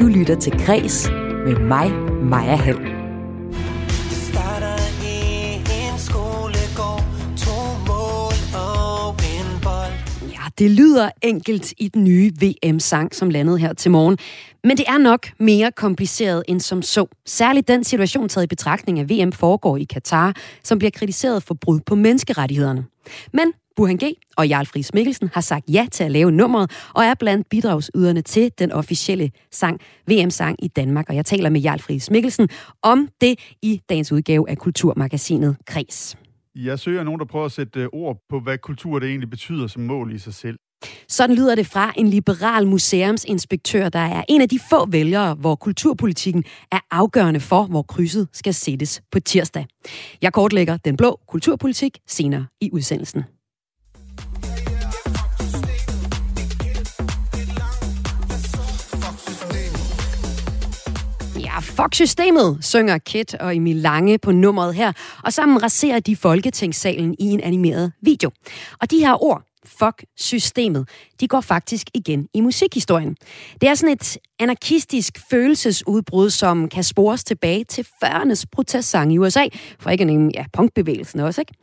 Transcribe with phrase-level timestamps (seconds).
[0.00, 1.08] Du lytter til Græs
[1.46, 1.90] med mig,
[2.22, 2.78] Maja Hall.
[10.32, 14.18] Ja, det lyder enkelt i den nye VM-sang, som landede her til morgen.
[14.64, 17.06] Men det er nok mere kompliceret end som så.
[17.26, 21.54] Særligt den situation taget i betragtning af VM foregår i Katar, som bliver kritiseret for
[21.54, 22.84] brud på menneskerettighederne.
[23.32, 24.02] Men Burhan G.
[24.36, 28.22] og Jarl Friis Mikkelsen har sagt ja til at lave nummeret, og er blandt bidragsyderne
[28.22, 31.08] til den officielle sang, VM-sang i Danmark.
[31.08, 32.48] Og jeg taler med Jarl Friis Mikkelsen
[32.82, 36.16] om det i dagens udgave af Kulturmagasinet Kres.
[36.54, 39.66] Jeg søger nogen, der prøver at sætte øh, ord på, hvad kultur det egentlig betyder
[39.66, 40.58] som mål i sig selv.
[41.08, 45.54] Sådan lyder det fra en liberal museumsinspektør, der er en af de få vælgere, hvor
[45.54, 49.66] kulturpolitikken er afgørende for, hvor krydset skal sættes på tirsdag.
[50.22, 53.24] Jeg kortlægger den blå kulturpolitik senere i udsendelsen.
[61.56, 64.92] Ja, fuck systemet, synger Kit og Emil Lange på nummeret her,
[65.24, 68.30] og sammen raserer de Folketingssalen i en animeret video.
[68.80, 70.88] Og de her ord, fuck systemet,
[71.20, 73.16] de går faktisk igen i musikhistorien.
[73.60, 79.44] Det er sådan et anarkistisk følelsesudbrud, som kan spores tilbage til 40'ernes protestsang i USA,
[79.80, 81.54] for ikke at nævne ja, punkbevægelsen også, ikke?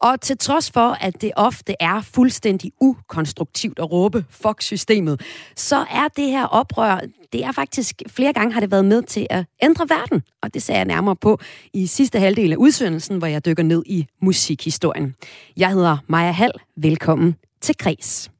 [0.00, 5.20] Og til trods for, at det ofte er fuldstændig ukonstruktivt at råbe fuck systemet,
[5.56, 7.00] så er det her oprør,
[7.32, 10.22] det er faktisk flere gange har det været med til at ændre verden.
[10.42, 11.38] Og det ser jeg nærmere på
[11.72, 15.14] i sidste halvdel af udsendelsen, hvor jeg dykker ned i musikhistorien.
[15.56, 16.52] Jeg hedder Maja Hall.
[16.76, 18.35] Velkommen til Kres.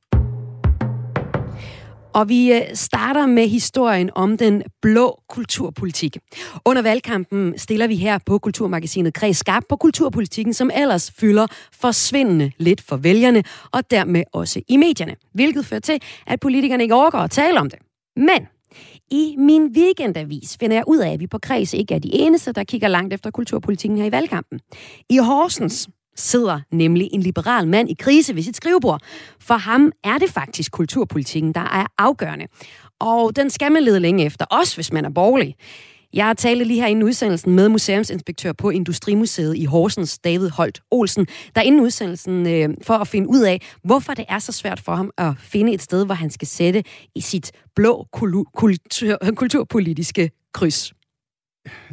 [2.16, 6.18] Og vi øh, starter med historien om den blå kulturpolitik.
[6.64, 12.52] Under valgkampen stiller vi her på Kulturmagasinet Kreds Skarp på kulturpolitikken, som ellers fylder forsvindende
[12.58, 15.16] lidt for vælgerne, og dermed også i medierne.
[15.34, 17.78] Hvilket fører til, at politikerne ikke overgår at tale om det.
[18.16, 18.46] Men
[19.10, 22.52] i min weekendavis finder jeg ud af, at vi på Kreds ikke er de eneste,
[22.52, 24.60] der kigger langt efter kulturpolitikken her i valgkampen.
[25.10, 29.02] I Horsens sidder nemlig en liberal mand i krise ved sit skrivebord.
[29.40, 32.46] For ham er det faktisk kulturpolitikken, der er afgørende.
[33.00, 35.54] Og den skal man lede længe efter, også hvis man er borgerlig.
[36.12, 40.80] Jeg har talt lige her inden udsendelsen med museumsinspektør på Industrimuseet i Horsens, David Holt
[40.90, 44.80] Olsen, der inden udsendelsen øh, for at finde ud af, hvorfor det er så svært
[44.80, 46.82] for ham at finde et sted, hvor han skal sætte
[47.14, 50.92] i sit blå kultur, kulturpolitiske kryds.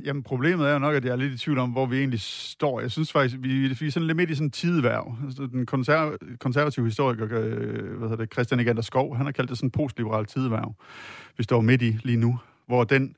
[0.04, 2.20] Jamen, problemet er jo nok, at jeg er lidt i tvivl om, hvor vi egentlig
[2.22, 2.82] står.
[2.82, 5.16] Jeg synes faktisk, vi, vi er sådan lidt midt i sådan en tideværv.
[5.26, 9.50] Altså, den konserv, konservative historiker, øh, hvad hedder det, Christian Egander Skov, han har kaldt
[9.50, 10.74] det sådan en postliberal tideværv,
[11.38, 13.16] vi står midt i lige nu, hvor den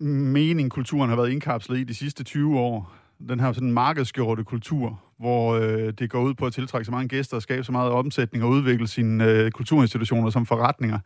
[0.00, 2.92] mening, kulturen har været indkapslet i de sidste 20 år,
[3.28, 7.08] den her sådan markedsgjorte kultur, hvor øh, det går ud på at tiltrække så mange
[7.08, 10.98] gæster og skabe så meget omsætning og udvikle sine øh, kulturinstitutioner som forretninger,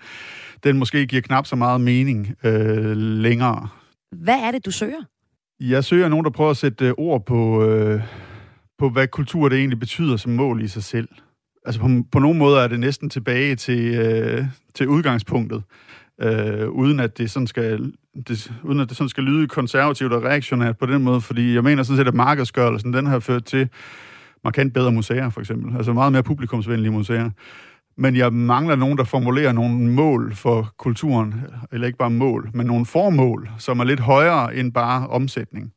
[0.64, 3.68] den måske giver knap så meget mening øh, længere.
[4.12, 5.02] Hvad er det, du søger?
[5.60, 8.02] Jeg søger nogen, der prøver at sætte øh, ord på, øh,
[8.78, 11.08] på, hvad kultur det egentlig betyder som mål i sig selv.
[11.66, 14.44] Altså på, på nogle måder er det næsten tilbage til, øh,
[14.74, 15.62] til udgangspunktet,
[16.20, 17.92] øh, uden at det sådan skal
[18.28, 21.64] det, uden at det sådan skal lyde konservativt og reaktionært på den måde, fordi jeg
[21.64, 23.68] mener sådan set, at markedsgørelsen, den har ført til
[24.44, 25.76] markant bedre museer, for eksempel.
[25.76, 27.30] Altså meget mere publikumsvenlige museer.
[28.00, 31.34] Men jeg mangler nogen, der formulerer nogle mål for kulturen,
[31.72, 35.72] eller ikke bare mål, men nogle formål, som er lidt højere end bare omsætning.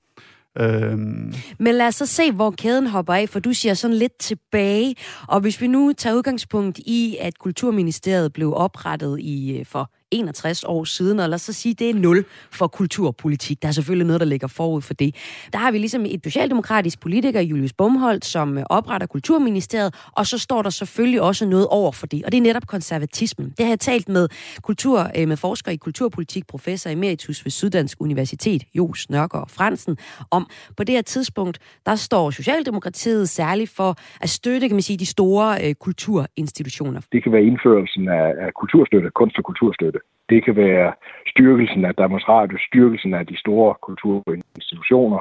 [0.60, 1.34] Øhm.
[1.60, 4.96] Men lad os så se, hvor kæden hopper af, for du siger sådan lidt tilbage.
[5.28, 10.64] Og hvis vi nu tager udgangspunkt i, at Kulturministeriet blev oprettet i øh, for 61
[10.64, 13.62] år siden, og lad os så sige, det er nul for kulturpolitik.
[13.62, 15.16] Der er selvfølgelig noget, der ligger forud for det.
[15.54, 20.62] Der har vi ligesom et socialdemokratisk politiker, Julius Bumholdt, som opretter Kulturministeriet, og så står
[20.62, 23.54] der selvfølgelig også noget over for det, og det er netop konservatismen.
[23.58, 24.28] Det har jeg talt med,
[24.64, 29.98] kultur, øh, med forsker i kulturpolitik, professor emeritus ved Syddansk Universitet, Jos Nørgaard Fransen,
[30.32, 30.48] om
[30.78, 35.06] på det her tidspunkt, der står Socialdemokratiet særligt for at støtte, kan man sige, de
[35.06, 37.02] store øh, kulturinstitutioner.
[37.12, 40.00] Det kan være indførelsen af, af kulturstøtte, kunst- og kulturstøtte.
[40.34, 40.94] Det kan være
[41.28, 45.20] styrkelsen af Danmarks Radio, styrkelsen af de store kulturinstitutioner,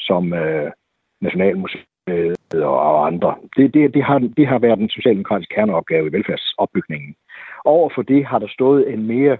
[0.00, 0.70] som øh,
[1.20, 3.34] Nationalmuseet og, andre.
[3.56, 7.14] Det, det, det, har, det har været en socialdemokratiske kerneopgave i velfærdsopbygningen.
[7.64, 9.36] Overfor det har der stået en mere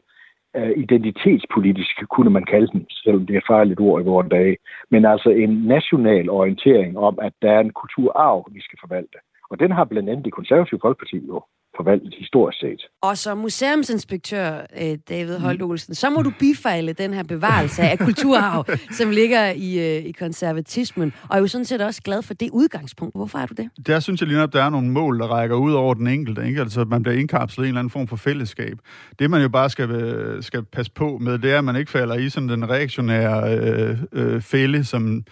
[0.56, 4.56] øh, identitetspolitisk, kunne man kalde den, selvom det er et fejligt ord i vores dage,
[4.90, 9.18] men altså en national orientering om, at der er en kulturarv, vi skal forvalte.
[9.50, 11.42] Og den har blandt andet det konservative folkeparti jo
[11.76, 12.82] forvaltet historisk set.
[13.02, 15.70] Og som museumsinspektør, øh, David Holt mm.
[15.70, 18.64] Olsen, så må du bifejle den her bevarelse af kulturarv,
[18.98, 22.50] som ligger i, øh, i konservatismen, og er jo sådan set også glad for det
[22.52, 23.16] udgangspunkt.
[23.16, 23.70] Hvorfor er du det?
[23.86, 26.46] Der synes jeg lige at der er nogle mål, der rækker ud over den enkelte.
[26.46, 26.60] Ikke?
[26.60, 28.78] Altså, man bliver indkapslet i en eller anden form for fællesskab.
[29.18, 31.90] Det, man jo bare skal, øh, skal passe på med, det er, at man ikke
[31.90, 35.24] falder i sådan den reaktionære øh, øh, fælde, som,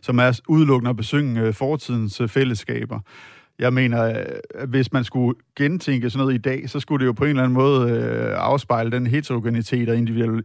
[0.00, 3.00] som er udelukkende at besynge øh, fortidens øh, fællesskaber.
[3.60, 4.02] Jeg mener,
[4.54, 7.30] at hvis man skulle gentænke sådan noget i dag, så skulle det jo på en
[7.30, 9.96] eller anden måde øh, afspejle den heterogenitet og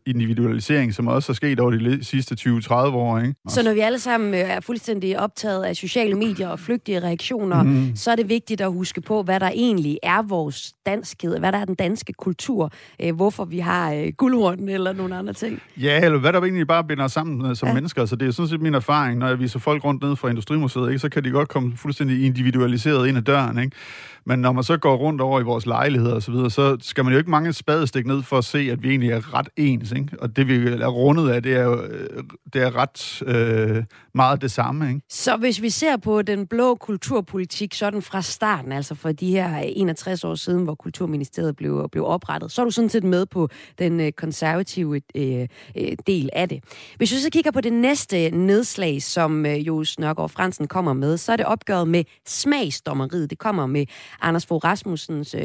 [0.06, 3.19] individualisering, som også er sket over de sidste 20-30 år.
[3.19, 3.35] Ikke?
[3.47, 7.63] Så når vi alle sammen øh, er fuldstændig optaget af sociale medier og flygtige reaktioner,
[7.63, 7.95] mm.
[7.95, 11.57] så er det vigtigt at huske på, hvad der egentlig er vores danskhed, hvad der
[11.57, 12.71] er den danske kultur,
[13.01, 15.62] øh, hvorfor vi har øh, guldhornen eller nogle andre ting.
[15.77, 17.73] Ja, eller hvad der egentlig bare binder os sammen øh, som ja.
[17.73, 18.06] mennesker.
[18.06, 20.88] Så det er sådan set min erfaring, når jeg viser folk rundt ned fra Industrimuseet,
[20.88, 23.59] ikke, så kan de godt komme fuldstændig individualiseret ind ad døren.
[23.59, 23.77] Ikke?
[24.25, 27.04] Men når man så går rundt over i vores lejligheder og så videre, så skal
[27.04, 29.92] man jo ikke mange spadestik ned for at se, at vi egentlig er ret ens.
[29.92, 30.10] Ikke?
[30.19, 32.24] Og det, vi er rundet af, det er jo øh,
[32.54, 33.83] det er ret øh,
[34.13, 34.89] meget det samme.
[34.89, 35.01] Ikke?
[35.10, 39.57] Så hvis vi ser på den blå kulturpolitik sådan fra starten, altså for de her
[39.57, 43.50] 61 år siden, hvor Kulturministeriet blev, blev oprettet, så er du sådan set med på
[43.80, 46.63] den øh, konservative øh, øh, del af det.
[46.98, 51.18] Hvis vi så kigger på det næste nedslag, som øh, Jo Snørgaard Fransen kommer med,
[51.18, 53.30] så er det opgøret med smagsdommeriet.
[53.30, 53.86] Det kommer med
[54.21, 55.41] Anders Fogh Rasmussens øh,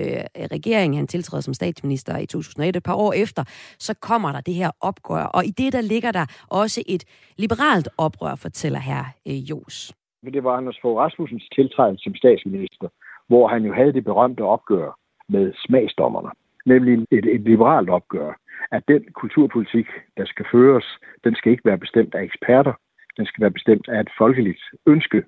[0.57, 3.43] regering, han tiltræder som statsminister i 2001, et par år efter,
[3.79, 5.25] så kommer der det her opgør.
[5.25, 7.05] Og i det, der ligger der også et
[7.39, 9.95] liberalt oprør, fortæller her øh, Jos.
[10.25, 12.89] Det var Anders Fogh Rasmussens tiltrædelse som statsminister,
[13.29, 16.31] hvor han jo havde det berømte opgør med smagsdommerne.
[16.67, 18.33] Nemlig et, et liberalt opgør,
[18.73, 19.87] at den kulturpolitik,
[20.17, 20.87] der skal føres,
[21.25, 22.73] den skal ikke være bestemt af eksperter,
[23.17, 25.23] den skal være bestemt af et folkeligt ønske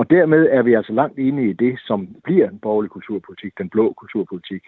[0.00, 3.68] og dermed er vi altså langt inde i det, som bliver en borgerlig kulturpolitik, den
[3.68, 4.62] blå kulturpolitik,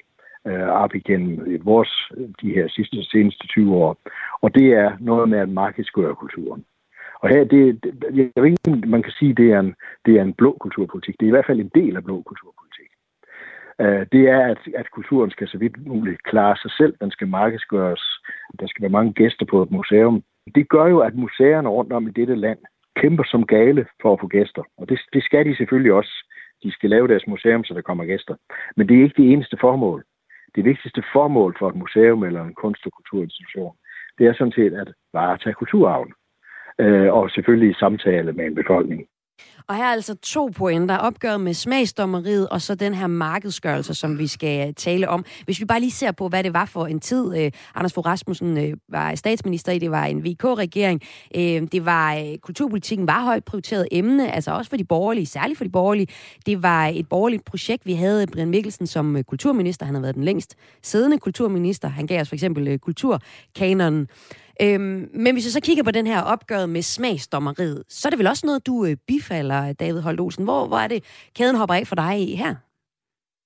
[0.47, 2.13] øh, op igennem vores,
[2.43, 3.97] de her sidste, seneste 20 år.
[4.43, 6.65] Og det er noget med at markedsgøre kulturen.
[7.23, 7.93] Og her, det, det,
[8.37, 9.75] jeg ved ikke, man kan sige, det er, en,
[10.07, 11.15] det er en blå kulturpolitik.
[11.21, 12.91] Det er i hvert fald en del af blå kulturpolitik.
[13.81, 16.95] Øh, det er, at, at kulturen skal så vidt muligt klare sig selv.
[17.01, 18.05] Den skal markedsgøres.
[18.61, 20.23] Der skal være mange gæster på et museum.
[20.55, 22.59] Det gør jo, at museerne rundt om i dette land
[22.97, 24.63] kæmper som gale for at få gæster.
[24.79, 26.15] Og det, det skal de selvfølgelig også.
[26.63, 28.35] De skal lave deres museum, så der kommer gæster.
[28.77, 30.05] Men det er ikke det eneste formål.
[30.55, 33.77] Det vigtigste formål for et museum eller en kunst- og kulturinstitution,
[34.19, 36.13] det er sådan set at varetage kulturarven.
[36.79, 39.07] Øh, og selvfølgelig i samtale med en befolkning.
[39.67, 40.97] Og her er altså to pointer.
[40.97, 45.25] Opgøret med smagsdommeriet, og så den her markedsgørelse, som vi skal øh, tale om.
[45.45, 48.07] Hvis vi bare lige ser på, hvad det var for en tid, øh, Anders Fogh
[48.07, 51.01] Rasmussen øh, var statsminister i, det var en VK-regering.
[51.31, 55.65] Eh, det var, kulturpolitikken var højt prioriteret emne, altså også for de borgerlige, særligt for
[55.65, 56.07] de borgerlige.
[56.47, 57.87] Det var et borgerligt projekt.
[57.87, 59.87] Vi havde Brian Mikkelsen som kulturminister.
[59.87, 61.89] Han har været den længst siddende kulturminister.
[61.89, 64.09] Han gav os for eksempel kulturkanonen.
[64.63, 68.19] Øhm, men hvis jeg så kigger på den her opgøret med smagsdommeriet, så er det
[68.19, 70.45] vel også noget, du øh, bifalder, David Holt Olsen.
[70.45, 71.05] Hvor, hvor er det,
[71.37, 72.55] kæden hopper af for dig i her?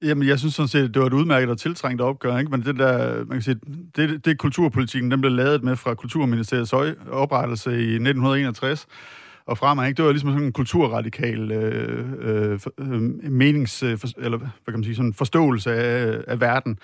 [0.03, 2.51] Jamen, jeg synes sådan set, det var et udmærket og tiltrængt opgør, ikke?
[2.51, 3.61] Men det der, man kan sige,
[3.97, 6.73] det, det kulturpolitikken, den blev lavet med fra Kulturministeriets
[7.11, 8.87] oprettelse i 1961,
[9.47, 9.87] og fremad.
[9.87, 9.97] Ikke?
[9.97, 13.01] Det var ligesom sådan en kulturradikal øh, øh, øh
[13.31, 16.79] menings, øh, for, eller hvad kan man sige, sådan forståelse af, af verden,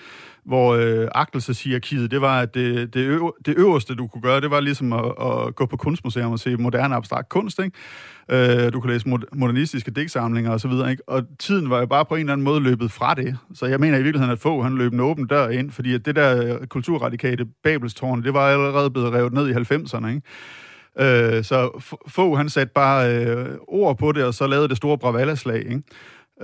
[0.45, 4.51] hvor øh, agtelseshierarkiet, det var, at det, det, øv, det øverste, du kunne gøre, det
[4.51, 7.77] var ligesom at, at gå på kunstmuseum og se moderne abstrakt kunst, ikke?
[8.31, 11.09] Øh, du kunne læse modernistiske digtsamlinger og så videre, ikke?
[11.09, 13.39] Og tiden var jo bare på en eller anden måde løbet fra det.
[13.55, 16.07] Så jeg mener i virkeligheden, at få han løb en åben dør ind, fordi at
[16.07, 20.23] det der kulturradikale Babelstårn, det var allerede blevet revet ned i 90'erne, ikke?
[20.99, 24.99] Øh, så få han satte bare øh, ord på det, og så lavede det store
[24.99, 25.59] Bravalla-slag.
[25.59, 25.83] Ikke?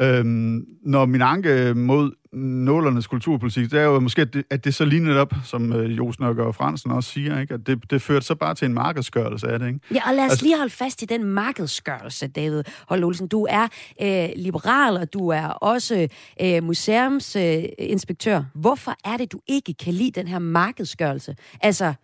[0.00, 4.74] Øhm, når min anke mod nålernes kulturpolitik, det er jo måske, at det, at det
[4.74, 7.54] så lige netop, som øh, Jos Nørgaard og Fransen også siger, ikke?
[7.54, 9.66] at det, det førte så bare til en markedsgørelse af det.
[9.66, 9.80] Ikke?
[9.94, 13.28] Ja, og lad os altså, lige holde fast i den markedsgørelse, David Hold Olsen.
[13.28, 13.68] Du er
[14.02, 16.08] øh, liberal, og du er også
[16.42, 18.38] øh, museumsinspektør.
[18.38, 21.36] Øh, Hvorfor er det, du ikke kan lide den her markedsgørelse?
[21.60, 21.94] Altså,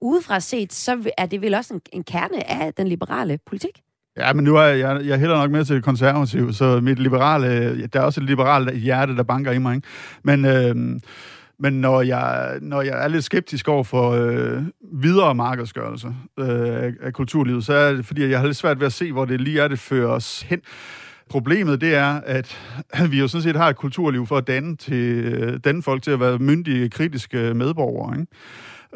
[0.00, 3.82] udefra set, så er det vel også en, en kerne af den liberale politik?
[4.18, 8.00] Ja, men nu er jeg, jeg hælder nok med til konservativ, så mit liberale, der
[8.00, 9.76] er også et liberalt hjerte, der banker i mig.
[9.76, 9.88] Ikke?
[10.22, 11.00] Men, øh,
[11.60, 14.62] men når jeg, når jeg er lidt skeptisk over for øh,
[14.92, 18.92] videre markedsgørelse øh, af kulturlivet, så er det fordi, jeg har lidt svært ved at
[18.92, 20.60] se, hvor det lige er, det fører os hen.
[21.30, 22.58] Problemet det er, at
[23.10, 26.10] vi jo sådan set har et kulturliv for at danne, til, øh, danne folk til
[26.10, 28.20] at være myndige, kritiske medborgere.
[28.20, 28.32] Ikke?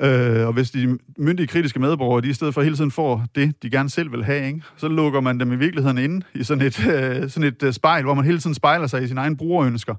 [0.01, 3.63] Øh, og hvis de myndige kritiske medborgere, de i stedet for hele tiden får det,
[3.63, 4.63] de gerne selv vil have, ikke?
[4.77, 8.05] så lukker man dem i virkeligheden inde i sådan et, øh, sådan et øh, spejl,
[8.05, 9.95] hvor man hele tiden spejler sig i sine egne brugerønsker,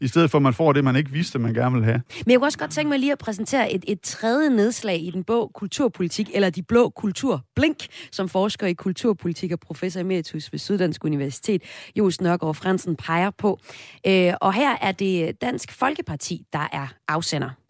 [0.00, 2.02] i stedet for at man får det, man ikke vidste, man gerne vil have.
[2.26, 5.10] Men jeg kunne også godt tænke mig lige at præsentere et, et tredje nedslag i
[5.10, 10.52] den bog Kulturpolitik, eller De Blå Kultur Blink, som forsker i kulturpolitik og professor emeritus
[10.52, 11.62] ved Syddansk Universitet,
[11.96, 13.58] Jos Nørgaard Fransen, peger på.
[14.06, 17.67] Øh, og her er det Dansk Folkeparti, der er afsender.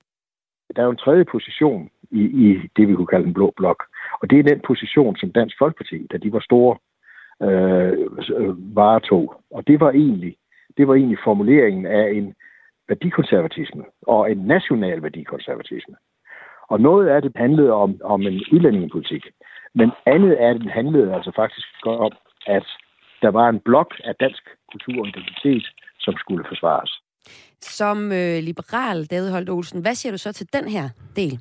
[0.77, 3.85] Der er jo en tredje position i, i det, vi kunne kalde en blå blok.
[4.21, 6.77] Og det er den position, som Dansk Folkeparti, da de var store,
[7.43, 7.93] øh,
[8.37, 9.43] øh, varetog.
[9.51, 10.37] Og det var egentlig
[10.79, 12.35] det var egentlig formuleringen af en
[12.89, 15.95] værdikonservatisme og en national værdikonservatisme.
[16.69, 19.27] Og noget af det handlede om, om en udlændingepolitik,
[19.75, 22.13] men andet af det handlede altså faktisk om,
[22.47, 22.67] at
[23.23, 25.67] der var en blok af dansk kultur og identitet,
[25.99, 27.03] som skulle forsvares.
[27.63, 31.41] Som øh, liberal, David Holt Olsen, hvad siger du så til den her del?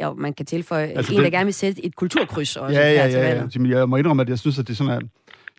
[0.00, 2.80] Og man kan tilføje altså en, der gerne vil sætte et kulturkryds også.
[2.80, 3.44] Ja, ja, ja.
[3.64, 3.78] ja.
[3.78, 5.02] Jeg må indrømme, at jeg synes, at det er sådan, at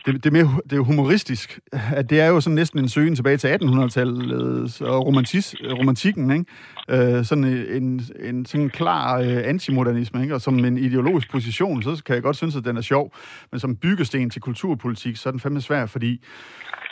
[0.06, 1.60] det, det, er mere, det er humoristisk.
[1.72, 7.18] At det er jo sådan næsten en søgen tilbage til 1800-tallet og romantis, romantikken, ikke?
[7.18, 10.36] Øh, sådan en, en sådan klar øh, antimodernisme, ikke?
[10.36, 13.16] Og som en ideologisk position, så kan jeg godt synes, at den er sjov.
[13.52, 16.24] Men som byggesten til kulturpolitik, så er den fandme svær, fordi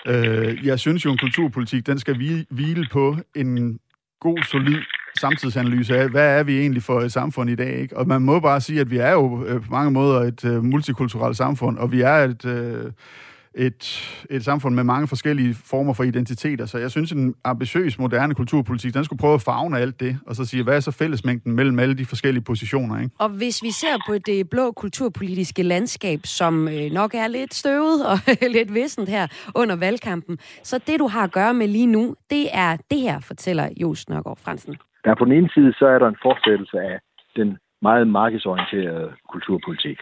[0.07, 2.15] øh, jeg synes jo, en kulturpolitik, den skal
[2.49, 3.79] hvile på en
[4.19, 4.79] god, solid
[5.23, 7.79] samtidsanalyse af, hvad er vi egentlig for et samfund i dag?
[7.81, 7.97] Ikke?
[7.97, 10.63] Og man må bare sige, at vi er jo øh, på mange måder et øh,
[10.63, 12.91] multikulturelt samfund, og vi er et, Øh,
[13.55, 16.65] et, et samfund med mange forskellige former for identiteter.
[16.65, 20.35] Så jeg synes, en ambitiøs, moderne kulturpolitik, den skulle prøve at fagne alt det, og
[20.35, 22.99] så sige, hvad er så fællesmængden mellem alle de forskellige positioner?
[22.99, 23.15] Ikke?
[23.19, 28.07] Og hvis vi ser på det blå kulturpolitiske landskab, som øh, nok er lidt støvet
[28.07, 28.19] og
[28.57, 32.47] lidt vissent her under valgkampen, så det, du har at gøre med lige nu, det
[32.53, 34.75] er det her, fortæller Jos Nørgaard Fransen.
[35.05, 36.99] Der på den ene side, så er der en fortsættelse af
[37.35, 39.99] den meget markedsorienterede kulturpolitik.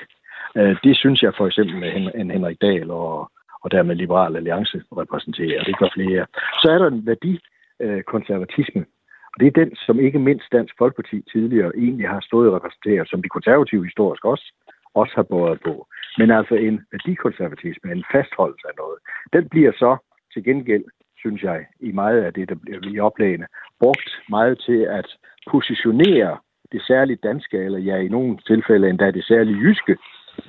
[0.57, 1.91] Øh, det synes jeg for eksempel, at
[2.35, 3.31] Henrik Dahl og,
[3.63, 5.59] og dermed Liberal Alliance repræsenterer.
[5.59, 6.25] og Det gør flere.
[6.61, 8.87] Så er der en værdikonservatisme, øh,
[9.33, 13.09] og det er den, som ikke mindst Dansk Folkeparti tidligere egentlig har stået og repræsenteret,
[13.09, 14.53] som de konservative historisk også,
[14.93, 15.87] også har båret på.
[16.17, 18.97] Men altså en værdikonservatisme, en fastholdelse af noget,
[19.33, 19.97] den bliver så
[20.33, 20.83] til gengæld
[21.21, 23.47] synes jeg, i meget af det, der bliver i oplægene,
[23.81, 25.07] brugt meget til at
[25.51, 26.37] positionere
[26.71, 29.97] det særligt danske, eller ja, i nogle tilfælde endda det særligt jyske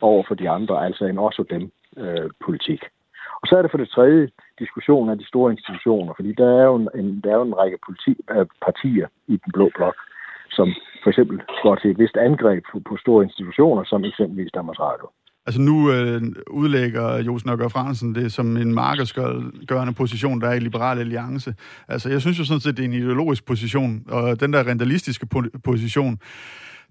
[0.00, 2.82] over for de andre, altså en også dem øh, politik.
[3.42, 6.64] Og så er det for det tredje diskussion af de store institutioner, fordi der er
[6.64, 9.96] jo en, en, der er jo en række politi, øh, partier i den blå blok,
[10.50, 10.68] som
[11.02, 15.06] for eksempel går til et vist angreb på, på store institutioner, som eksempelvis Danmarks Radio.
[15.46, 20.58] Altså nu øh, udlægger Jose Nørgaard Fransen det som en markedsgørende position, der er i
[20.60, 21.54] Liberale Alliance.
[21.88, 25.26] Altså jeg synes jo sådan set, det er en ideologisk position, og den der rentalistiske
[25.64, 26.18] position,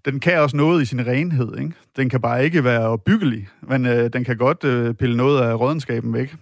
[0.06, 1.58] den kan også noget i sin renhed.
[1.60, 1.72] Ikke?
[1.98, 5.60] Den kan bare ikke være opbyggelig, men øh, den kan godt øh, pille noget af
[5.60, 6.36] rådenskaben væk.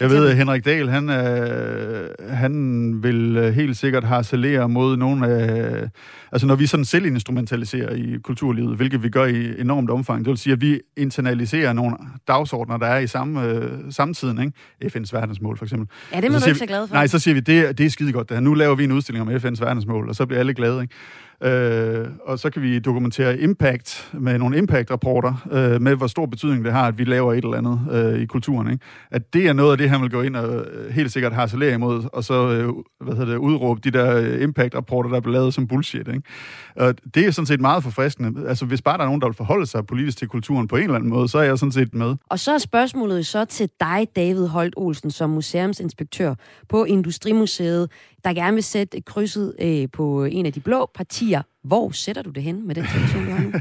[0.00, 5.28] Jeg ved, at Henrik Dahl, han, øh, han vil øh, helt sikkert harcelere mod nogle
[5.28, 5.88] af...
[6.32, 10.30] Altså, når vi sådan selv instrumentaliserer i kulturlivet, hvilket vi gør i enormt omfang, det
[10.30, 11.96] vil sige, at vi internaliserer nogle
[12.28, 14.98] dagsordner, der er i samme øh, samtiden, ikke?
[14.98, 15.88] FN's verdensmål, for eksempel.
[16.14, 16.94] Ja, det må du ikke så glad for.
[16.94, 18.28] Nej, så siger vi, det, det er skide godt.
[18.28, 18.42] Det her.
[18.42, 20.94] Nu laver vi en udstilling om FN's verdensmål, og så bliver alle glade, ikke?
[21.42, 26.64] Øh, og så kan vi dokumentere impact med nogle impact-rapporter, øh, med hvor stor betydning
[26.64, 28.70] det har, at vi laver et eller andet øh, i kulturen.
[28.70, 28.84] Ikke?
[29.10, 31.74] At det er noget af det, han vil gå ind og øh, helt sikkert harcelere
[31.74, 35.54] imod, og så øh, hvad hedder det, udråbe de der øh, impact-rapporter, der bliver lavet
[35.54, 36.08] som bullshit.
[36.08, 36.22] Ikke?
[36.76, 38.48] Og det er sådan set meget forfriskende.
[38.48, 40.82] Altså, hvis bare der er nogen, der vil forholde sig politisk til kulturen på en
[40.82, 42.14] eller anden måde, så er jeg sådan set med.
[42.28, 46.34] Og så er spørgsmålet så til dig, David Holt Olsen, som museumsinspektør
[46.68, 47.90] på Industrimuseet,
[48.24, 51.29] der gerne vil sætte krydset øh, på øh, en af de blå partier.
[51.64, 53.52] Hvor sætter du det hen med den situation, du har nu?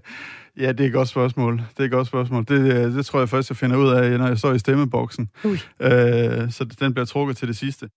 [0.64, 1.56] ja, det er et godt spørgsmål.
[1.56, 2.44] Det er et godt spørgsmål.
[2.48, 5.28] Det, øh, det tror jeg først, jeg finder ud af, når jeg står i stemmeboksen.
[5.44, 5.52] Ui.
[5.80, 7.88] Øh, så den bliver trukket til det sidste.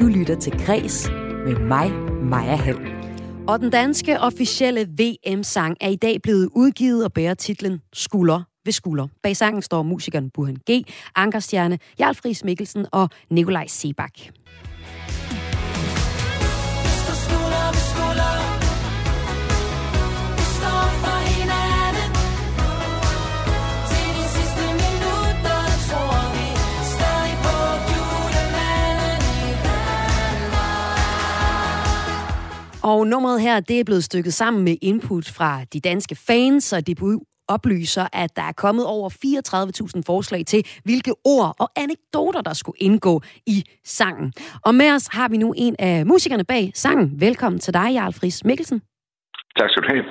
[0.00, 1.10] Du lytter til Græs
[1.46, 2.78] med mig, Maja Hall.
[3.48, 8.72] Og den danske officielle VM-sang er i dag blevet udgivet og bærer titlen Skulder ved
[8.72, 9.08] skulder.
[9.22, 10.84] Bag sangen står musikeren Burhan G.,
[11.16, 14.12] Ankerstjerne, Jarl Friis Mikkelsen og Nikolaj Sebak.
[32.86, 36.86] Og nummeret her, det er blevet stykket sammen med input fra de danske fans, og
[36.86, 36.98] det
[37.48, 39.10] oplyser, at der er kommet over
[39.96, 44.32] 34.000 forslag til, hvilke ord og anekdoter, der skulle indgå i sangen.
[44.64, 47.20] Og med os har vi nu en af musikerne bag sangen.
[47.20, 48.80] Velkommen til dig, Jarl Friis Mikkelsen.
[49.58, 50.04] Tak skal du have.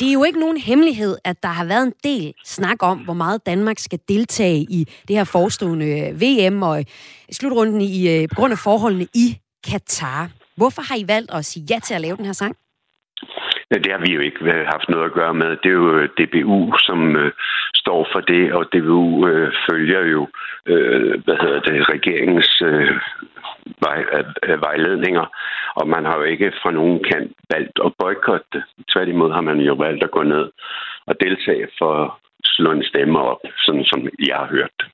[0.00, 3.14] Det er jo ikke nogen hemmelighed, at der har været en del snak om, hvor
[3.14, 6.84] meget Danmark skal deltage i det her forestående VM og
[7.32, 10.37] slutrunden i, øh, på grund af forholdene i Katar.
[10.60, 12.54] Hvorfor har I valgt at sige ja til at lave den her sang?
[13.70, 15.50] Ja, det har vi jo ikke øh, haft noget at gøre med.
[15.62, 17.32] Det er jo øh, DBU, som øh,
[17.74, 20.28] står for det, og DBU øh, følger jo
[20.66, 22.94] øh, hvad hedder det, regeringens øh,
[23.86, 24.00] vej,
[24.48, 25.26] øh, vejledninger,
[25.74, 28.62] og man har jo ikke fra nogen kant valgt at boykotte det.
[28.92, 30.46] Tværtimod har man jo valgt at gå ned
[31.06, 32.10] og deltage for at
[32.44, 34.86] slå en stemme op, sådan som jeg har hørt det.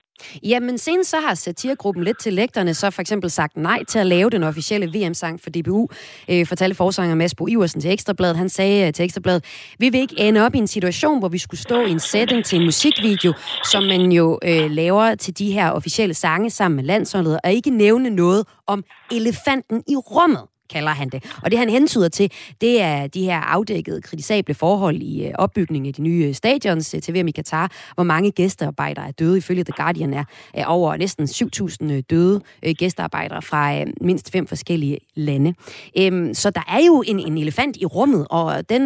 [0.42, 4.06] Jamen, senest så har satirgruppen Lidt til Lægterne så for eksempel sagt nej til at
[4.06, 5.88] lave den officielle VM-sang for DBU,
[6.30, 8.36] øh, fortalte forsanger Mads Bo Iversen til Ekstrabladet.
[8.36, 9.44] Han sagde øh, til Ekstrabladet,
[9.78, 12.44] vi vil ikke ende op i en situation, hvor vi skulle stå i en setting
[12.44, 13.32] til en musikvideo,
[13.70, 17.70] som man jo øh, laver til de her officielle sange sammen med landsholdet, og ikke
[17.70, 21.24] nævne noget om elefanten i rummet kalder han det.
[21.42, 25.88] Og det han hentyder til, det er de her afdækkede, kritisable forhold i øh, opbygningen
[25.88, 29.38] af de nye øh, stadions øh, til VM i Katar, hvor mange gæstearbejdere er døde.
[29.38, 32.40] Ifølge The Guardian er, er over næsten 7.000 døde
[32.78, 35.54] gæstearbejdere fra mindst fem forskellige lande.
[35.98, 38.82] Øhm, så der er jo en, en elefant i rummet, og den,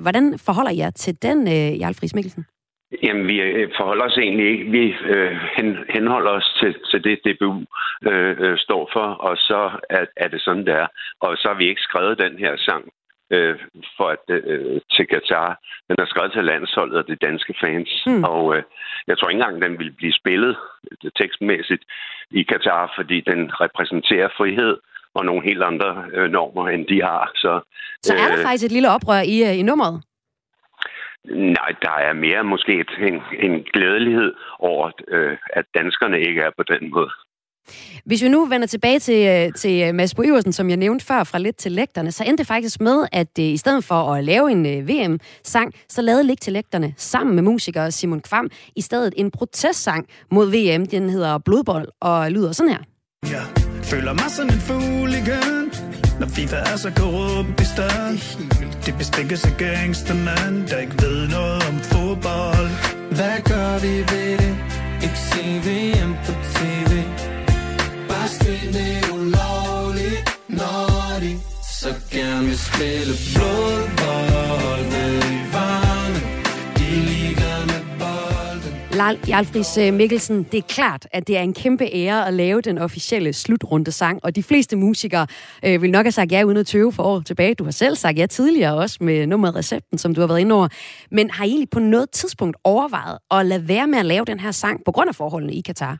[0.00, 2.44] hvordan forholder jeg til den, Jarl Friis Mikkelsen?
[3.02, 4.64] Jamen, vi øh, forholder os egentlig ikke.
[4.70, 7.64] Vi øh, hen, henholder os til, til det, DBU
[8.10, 10.86] øh, øh, står for, og så er, er det sådan, det er.
[11.20, 12.84] Og så har vi ikke skrevet den her sang
[13.30, 13.58] øh,
[13.96, 15.60] for at, øh, til Qatar.
[15.88, 17.90] Den er skrevet til landsholdet og de danske fans.
[18.06, 18.24] Mm.
[18.24, 18.62] Og øh,
[19.06, 20.56] jeg tror ikke engang, den vil blive spillet
[20.90, 21.84] øh, tekstmæssigt
[22.30, 24.76] i Qatar, fordi den repræsenterer frihed
[25.14, 27.30] og nogle helt andre øh, normer, end de har.
[27.34, 27.60] Så,
[28.02, 30.02] så er der faktisk et lille oprør i, i nummeret?
[31.30, 36.50] Nej, der er mere måske et, en, en glædelighed over, øh, at danskerne ikke er
[36.56, 37.10] på den måde.
[38.04, 41.24] Hvis vi nu vender tilbage til, øh, til Mads Bo Iversen, som jeg nævnte før,
[41.24, 44.24] fra lidt til lægterne, så endte det faktisk med, at øh, i stedet for at
[44.24, 48.80] lave en øh, VM-sang, så lavede Lidt til lægterne sammen med musiker Simon Kvam i
[48.80, 50.86] stedet en protestsang mod VM.
[50.86, 52.82] Den hedder Blodbold og lyder sådan her.
[53.32, 53.42] Ja,
[53.82, 55.85] føler mig som en fugl igen,
[56.20, 58.18] når FIFA er så korrupt i stand
[58.86, 62.70] Det bestikkes af gangstermænd Der ikke ved noget om fodbold.
[63.16, 64.56] Hvad gør vi ved det?
[65.02, 66.92] Ikke se VM på tv
[68.08, 71.32] Bare spil det ulovligt Når de
[71.80, 74.05] så gerne vil spille blodbold
[79.04, 82.78] Jarlfris øh, Mikkelsen, det er klart, at det er en kæmpe ære at lave den
[82.78, 85.26] officielle slutrundesang, og de fleste musikere
[85.66, 87.54] øh, vil nok have sagt ja uden at tøve for år tilbage.
[87.54, 90.54] Du har selv sagt ja tidligere også med nummeret Recepten, som du har været inde
[90.54, 90.68] over.
[91.10, 94.40] Men har I egentlig på noget tidspunkt overvejet at lade være med at lave den
[94.40, 95.96] her sang på grund af forholdene i Katar?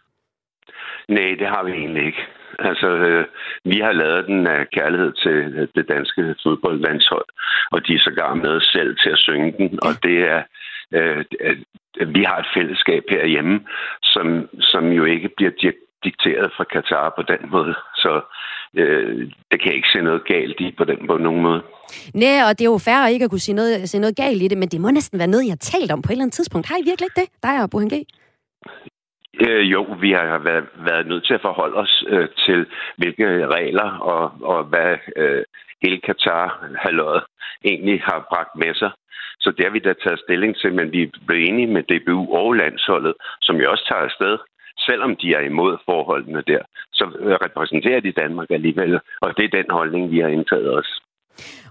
[1.09, 2.23] Nej, det har vi egentlig ikke.
[2.59, 3.25] Altså, øh,
[3.65, 7.29] vi har lavet den af kærlighed til det danske fodboldlandshold,
[7.73, 10.43] og de er sågar med selv til at synge den, og det er
[10.93, 11.25] øh,
[12.15, 13.61] vi har et fællesskab herhjemme,
[14.03, 15.53] som, som jo ikke bliver
[16.05, 17.75] dikteret fra Katar på den måde.
[17.95, 18.21] Så
[18.75, 21.63] øh, det kan jeg ikke se noget galt i på, den, på nogen måde.
[22.15, 24.49] Nej, og det er jo færre ikke at kunne se noget, se noget galt i
[24.49, 26.39] det, men det må næsten være noget, jeg har talt om på et eller andet
[26.39, 26.69] tidspunkt.
[26.69, 27.97] Har I virkelig ikke det, dig og Burhan G?
[29.47, 33.91] Øh, jo, vi har været, været nødt til at forholde os øh, til, hvilke regler
[34.13, 35.45] og, og hvad øh,
[35.83, 37.23] hele Katar-halløjet
[37.65, 38.91] egentlig har bragt med sig.
[39.47, 42.53] Så det har vi da taget stilling til, men vi blev enige med DBU og
[42.53, 44.39] landsholdet, som jo også tager afsted,
[44.89, 46.63] selvom de er imod forholdene der.
[46.93, 50.91] Så øh, repræsenterer de Danmark alligevel, og det er den holdning, vi har indtaget os.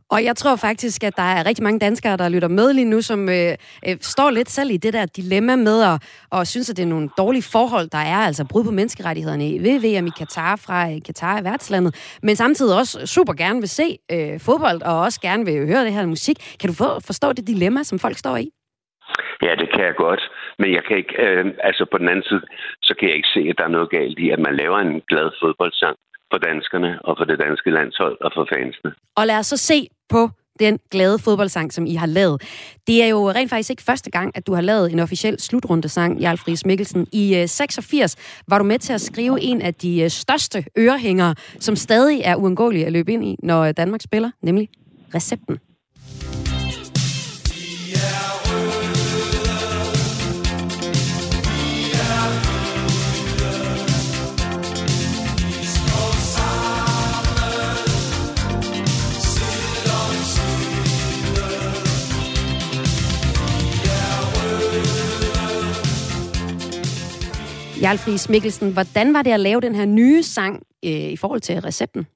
[0.10, 3.02] Og jeg tror faktisk, at der er rigtig mange danskere, der lytter med lige nu,
[3.02, 3.52] som øh,
[3.88, 5.96] øh, står lidt selv i det der dilemma med at
[6.32, 9.76] og synes, at det er nogle dårlige forhold, der er, altså brud på menneskerettighederne ved
[9.86, 13.98] VM i Katar fra øh, Katar i værtslandet, men samtidig også super gerne vil se
[14.12, 16.38] øh, fodbold, og også gerne vil høre det her musik.
[16.60, 18.50] Kan du for, forstå det dilemma, som folk står i?
[19.42, 20.22] Ja, det kan jeg godt.
[20.60, 22.42] Men jeg kan ikke, øh, altså på den anden side,
[22.82, 25.02] så kan jeg ikke se, at der er noget galt i, at man laver en
[25.10, 25.98] glad fodboldsang
[26.32, 28.92] for danskerne og for det danske landshold og for fansene.
[29.20, 32.42] Og lad os så se på den glade fodboldsang, som I har lavet.
[32.88, 36.20] Det er jo rent faktisk ikke første gang, at du har lavet en officiel slutrundesang,
[36.20, 37.08] Jarl Friis Mikkelsen.
[37.12, 38.16] I øh, 86
[38.48, 42.36] var du med til at skrive en af de øh, største ørehængere, som stadig er
[42.36, 44.70] uundgåelige at løbe ind i, når øh, Danmark spiller, nemlig
[45.16, 45.58] Recepten.
[67.86, 71.42] Jarl Friis Mikkelsen, hvordan var det at lave den her nye sang øh, i forhold
[71.42, 72.08] til recepten?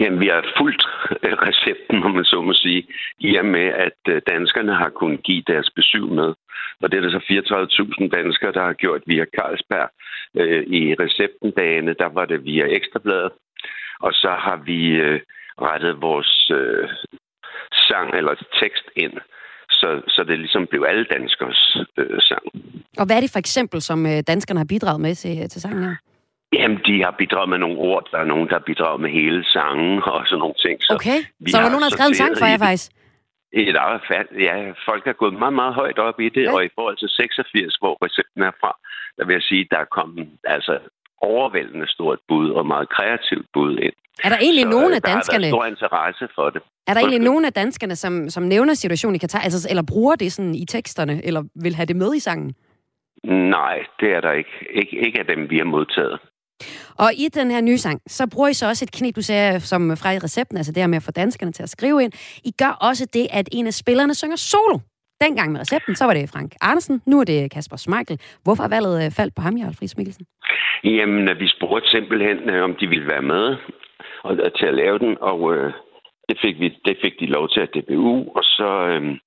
[0.00, 0.82] Jamen, vi har fuldt
[1.24, 2.86] øh, recepten, om man så må sige,
[3.18, 6.30] i og med, at øh, danskerne har kunnet give deres besøg med.
[6.82, 7.22] Og det er der så
[8.02, 9.88] 34.000 danskere, der har gjort via Carlsberg.
[10.40, 13.32] Øh, I receptendagene, der var det via Ekstrabladet.
[14.00, 14.80] Og så har vi
[15.66, 16.32] rettet vores
[17.88, 19.16] sang eller tekst ind,
[19.80, 21.60] så, så det ligesom blev alle danskers
[22.00, 22.44] øh, sang.
[23.00, 25.84] Og hvad er det for eksempel, som øh, danskerne har bidraget med til, til sangen
[25.84, 25.96] her?
[26.52, 28.08] Jamen, de har bidraget med nogle ord.
[28.12, 30.76] Der er nogen, der har bidraget med hele sangen og sådan nogle ting.
[30.82, 31.18] Så okay,
[31.50, 32.92] så der nogen, der har skrevet en sang for jer faktisk?
[33.52, 33.76] Et
[34.10, 34.28] fald.
[34.46, 34.54] Ja,
[34.88, 36.52] folk er gået meget, meget højt op i det, ja.
[36.54, 38.72] og i forhold til 86, hvor recepten er fra,
[39.16, 40.74] der vil jeg sige, der er kommet altså
[41.22, 43.92] overvældende stort bud og meget kreativt bud ind.
[44.24, 45.42] Er der egentlig så, nogen af danskerne...
[45.42, 46.62] Der er stor interesse for det.
[46.86, 50.16] Er der egentlig nogen af danskerne, som, som nævner situationen i Katar, altså, eller bruger
[50.16, 52.54] det sådan i teksterne, eller vil have det med i sangen?
[53.24, 54.50] Nej, det er der ikke.
[54.74, 56.20] Ikke, ikke af dem, vi har modtaget.
[56.98, 59.60] Og i den her nye sang, så bruger I så også et knep, du sagde,
[59.60, 62.12] som fra i recepten, altså det her med at få danskerne til at skrive ind.
[62.44, 64.78] I gør også det, at en af spillerne synger solo.
[65.24, 68.20] Dengang med recepten, så var det Frank Andersen, nu er det Kasper Smeichel.
[68.44, 70.26] Hvorfor har valget øh, faldt på ham, Jarl Friis Mikkelsen?
[70.84, 73.56] Jamen, vi spurgte simpelthen, øh, om de ville være med
[74.22, 75.72] og, og til at lave den, og øh,
[76.28, 79.18] det, fik vi, det fik de lov til at DBU, og så, øh,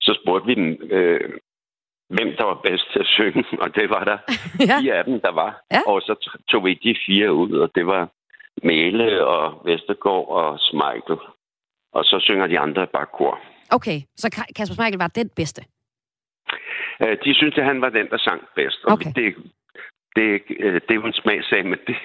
[0.00, 1.30] så spurgte vi dem, øh,
[2.08, 4.18] hvem der var bedst til at synge, og det var der
[4.70, 4.78] ja.
[4.80, 5.62] fire af dem, der var.
[5.72, 5.80] Ja.
[5.86, 6.14] Og så
[6.48, 8.08] tog vi de fire ud, og det var
[8.62, 11.18] Mæle og Vestergaard og Smeichel.
[11.92, 13.40] Og så synger de andre bare kor.
[13.70, 15.62] Okay, så Kasper Smeichel var den bedste?
[17.02, 18.84] Øh, de synes, at han var den, der sang bedst.
[18.84, 19.10] Og okay.
[19.16, 19.34] det,
[20.16, 21.96] det, øh, det er jo en smagsag, men det,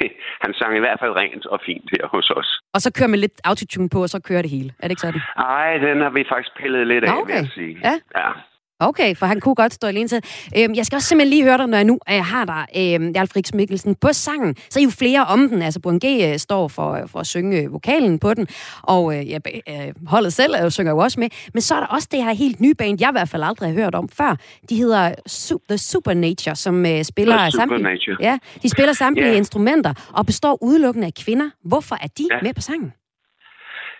[0.43, 2.59] han sang i hvert fald rent og fint her hos os.
[2.73, 4.69] Og så kører man lidt autotune på, og så kører det hele.
[4.79, 5.21] Er det ikke sådan?
[5.37, 7.33] Nej, den har vi faktisk pillet lidt af, okay.
[7.33, 7.79] vil jeg sige.
[7.83, 7.95] Ja.
[8.19, 8.31] ja.
[8.79, 10.23] Okay, for han kunne godt stå alene til.
[10.57, 13.15] Øhm, jeg skal også simpelthen lige høre dig, når jeg nu øh, har dig, øh,
[13.15, 14.55] Jarl Friks Mikkelsen, på sangen.
[14.69, 15.61] Så er I jo flere om den.
[15.61, 18.47] Altså, Burhan G øh, står for, øh, for at synge øh, vokalen på den,
[18.81, 19.37] og øh, ja,
[19.69, 21.29] øh, holdet selv øh, synger jo også med.
[21.53, 23.69] Men så er der også det her helt nye band, jeg i hvert fald aldrig
[23.69, 24.35] har hørt om før.
[24.69, 29.37] De hedder Su- The Supernature, som øh, spiller samtlige, ja, de spiller samtlige yeah.
[29.37, 31.49] instrumenter og består udelukkende af kvinder.
[31.65, 32.43] Hvorfor er de yeah.
[32.43, 32.93] med på sangen?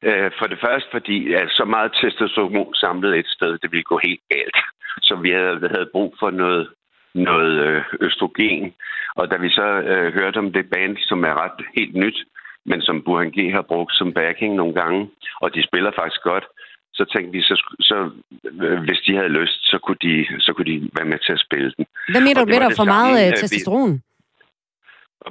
[0.04, 4.00] Øh, for det første, fordi at så meget testosteron samlet et sted, det ville gå
[4.04, 4.58] helt galt.
[5.08, 6.70] Så vi havde, havde brug for noget,
[7.14, 8.74] noget øh, østrogen.
[9.16, 12.18] Og da vi så øh, hørte om det band, som er ret helt nyt,
[12.66, 15.10] men som Burhan G har brugt som backing nogle gange,
[15.42, 16.46] og de spiller faktisk godt,
[16.94, 17.98] så tænkte vi, så, så
[18.64, 21.44] øh, hvis de havde lyst, så kunne de, så kunne de være med til at
[21.48, 21.86] spille den.
[22.12, 23.94] Hvad mener du der for meget øh, testosteron?
[23.94, 24.00] Vi...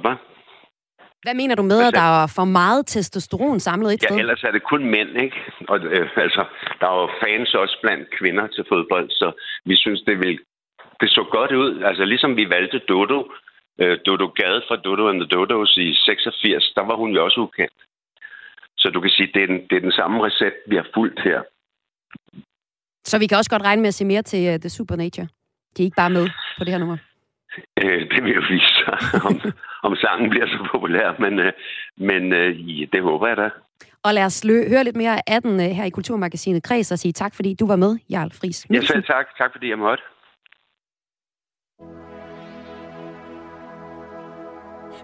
[0.01, 0.15] Hvad?
[1.23, 4.15] Hvad mener du med, at der er for meget testosteron samlet et sted?
[4.15, 5.37] Ja, ellers er det kun mænd, ikke?
[5.71, 6.43] Og, øh, altså,
[6.79, 9.27] der er jo fans også blandt kvinder til fodbold, så
[9.65, 10.39] vi synes, det vil
[11.01, 11.83] det så godt ud.
[11.89, 13.19] Altså, ligesom vi valgte Dodo,
[13.81, 17.39] øh, Dodo Gade fra Dodo and the Dodos i 86, der var hun jo også
[17.39, 17.79] ukendt.
[18.77, 21.19] Så du kan sige, det er den, det er den samme recept, vi har fulgt
[21.23, 21.39] her.
[23.05, 25.27] Så vi kan også godt regne med at se mere til uh, The Supernature?
[25.77, 26.25] De er ikke bare med
[26.57, 26.97] på det her nummer?
[27.83, 29.41] Øh, det vil jo vise sig, om,
[29.83, 31.51] om sangen bliver så populær, men, øh,
[31.97, 33.49] men øh, ja, det håber jeg da.
[34.03, 36.99] Og lad os lø- høre lidt mere af den øh, her i Kulturmagasinet Kreds og
[36.99, 38.65] sige tak, fordi du var med, Jarl Friis.
[38.73, 39.25] Ja, selv tak.
[39.37, 40.03] Tak, fordi jeg måtte.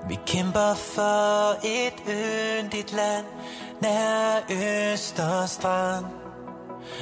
[0.10, 3.26] Vi kæmper for et yndigt land,
[3.82, 6.25] nær øst og strand.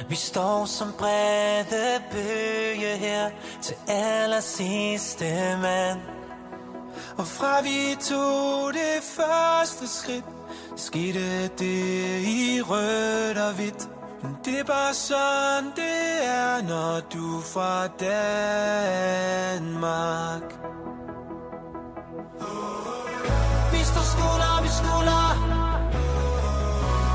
[0.08, 3.30] Vi står som brede bøge her
[3.62, 6.00] til aller sidste mand.
[7.16, 10.24] Og fra vi tog det første skridt,
[10.76, 13.88] skete det i rødt og hvidt.
[14.22, 19.34] Men det er bare sådan, det er, når du er fra Danmark.
[23.72, 25.28] Vi står skulder vi skulder.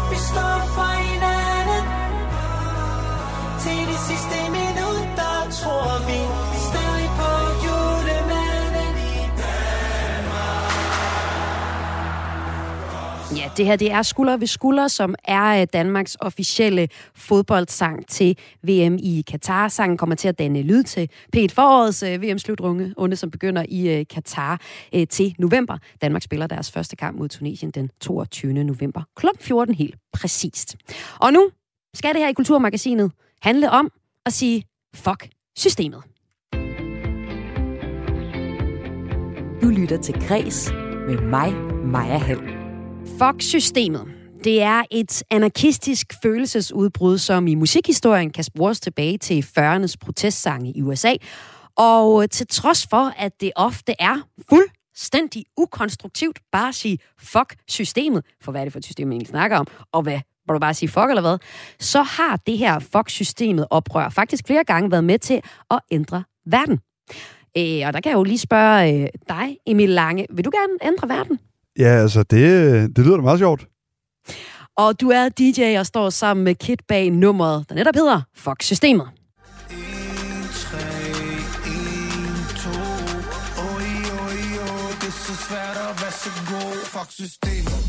[0.10, 1.39] Vi står for hinanden.
[3.66, 6.20] Til de sidste minutter tror vi
[6.68, 7.32] stadig på
[7.66, 10.72] julemanden i Danmark.
[13.38, 18.38] Ja, det her det er Skulder ved Skulder, som er øh, Danmarks officielle fodboldsang til
[18.64, 19.68] VM i Katar.
[19.68, 24.00] Sangen kommer til at danne lyd til P1 forårets øh, VM-slutrunde, runde, som begynder i
[24.00, 24.62] øh, Katar
[25.10, 25.78] til november.
[26.02, 28.54] Danmark spiller deres første kamp mod Tunesien den 22.
[28.54, 29.28] november kl.
[29.40, 30.76] 14 helt præcist.
[31.20, 31.50] Og nu
[31.94, 33.92] skal det her i Kulturmagasinet handle om
[34.26, 34.64] at sige
[34.96, 36.04] fuck systemet.
[39.62, 40.72] Du lytter til Græs
[41.08, 41.54] med mig,
[41.86, 42.42] Maja Hall.
[43.06, 44.08] Fuck systemet.
[44.44, 50.82] Det er et anarkistisk følelsesudbrud, som i musikhistorien kan spores tilbage til 40'ernes protestsange i
[50.82, 51.14] USA,
[51.76, 54.16] Og til trods for, at det ofte er
[54.50, 59.14] fuldstændig ukonstruktivt bare at sige fuck systemet, for hvad er det for et system, man
[59.14, 60.20] egentlig snakker om, og hvad
[60.50, 61.38] hvor du bare sige fuck eller hvad,
[61.80, 66.80] så har det her fuck-systemet oprør faktisk flere gange været med til at ændre verden.
[67.58, 70.26] Øh, og der kan jeg jo lige spørge øh, dig, Emil Lange.
[70.30, 71.40] Vil du gerne ændre verden?
[71.80, 73.68] Ja, altså, det, det lyder da meget sjovt.
[74.78, 78.62] Og du er DJ og står sammen med Kit bag nummeret, der netop hedder Fuck
[78.62, 79.08] Systemet.
[79.72, 79.76] 1,
[80.54, 81.16] 3, 1,
[82.56, 82.70] 2
[83.62, 83.86] Oj,
[84.22, 84.38] oj,
[84.70, 87.89] oj, det så svært at være så god Fuck systemet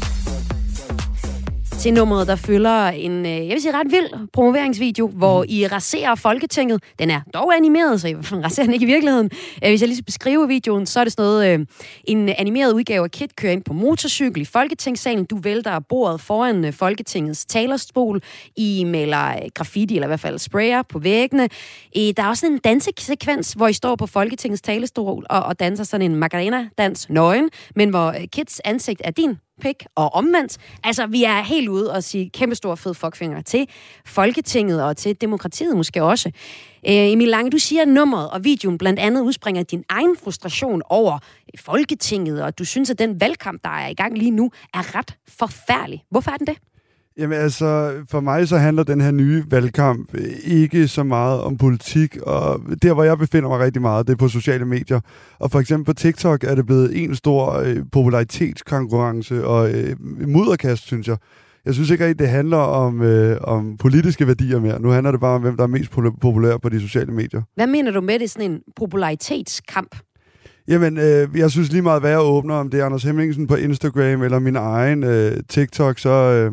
[1.81, 6.15] til nummeret, der følger en, øh, jeg vil sige, ret vild promoveringsvideo, hvor I raserer
[6.15, 6.83] Folketinget.
[6.99, 8.15] Den er dog animeret, så I
[8.45, 9.31] raserer den ikke i virkeligheden.
[9.65, 11.67] Øh, hvis jeg lige skal beskrive videoen, så er det sådan noget, øh,
[12.05, 15.25] en animeret udgave af Kit kører ind på motorcykel i Folketingssalen.
[15.25, 18.23] Du vælter bordet foran Folketingets talerstol.
[18.57, 21.49] I maler graffiti, eller i hvert fald sprayer på væggene.
[21.95, 26.11] Der er også en dansesekvens, hvor I står på Folketingets talerstol og, og danser sådan
[26.11, 30.59] en Macarena-dans nøgen, men hvor Kits ansigt er din pik og omvendt.
[30.85, 33.67] Altså, vi er helt ude og sige kæmpe stor fed fuckfinger til
[34.07, 36.29] Folketinget og til demokratiet måske også.
[36.87, 40.83] Øh, Emil Lange, du siger, at nummeret og videoen blandt andet udspringer din egen frustration
[40.89, 41.19] over
[41.59, 45.15] Folketinget, og du synes, at den valgkamp, der er i gang lige nu, er ret
[45.29, 46.05] forfærdelig.
[46.11, 46.57] Hvorfor er den det?
[47.21, 52.17] Jamen altså, for mig så handler den her nye valgkamp ikke så meget om politik,
[52.17, 55.01] og der, hvor jeg befinder mig rigtig meget, det er på sociale medier.
[55.39, 59.97] Og for eksempel på TikTok er det blevet en stor øh, popularitetskonkurrence og øh,
[60.29, 61.17] mudderkast, synes jeg.
[61.65, 64.83] Jeg synes ikke rigtig, det handler om, øh, om politiske værdier mere.
[64.83, 67.43] Nu handler det bare om, hvem der er mest populær på de sociale medier.
[67.55, 69.97] Hvad mener du med det, sådan en popularitetskamp?
[70.69, 73.55] Jamen, øh, jeg synes lige meget, hvad jeg åbner, om det er Anders Hemmingsen på
[73.55, 76.11] Instagram eller min egen øh, TikTok, så...
[76.11, 76.53] Øh,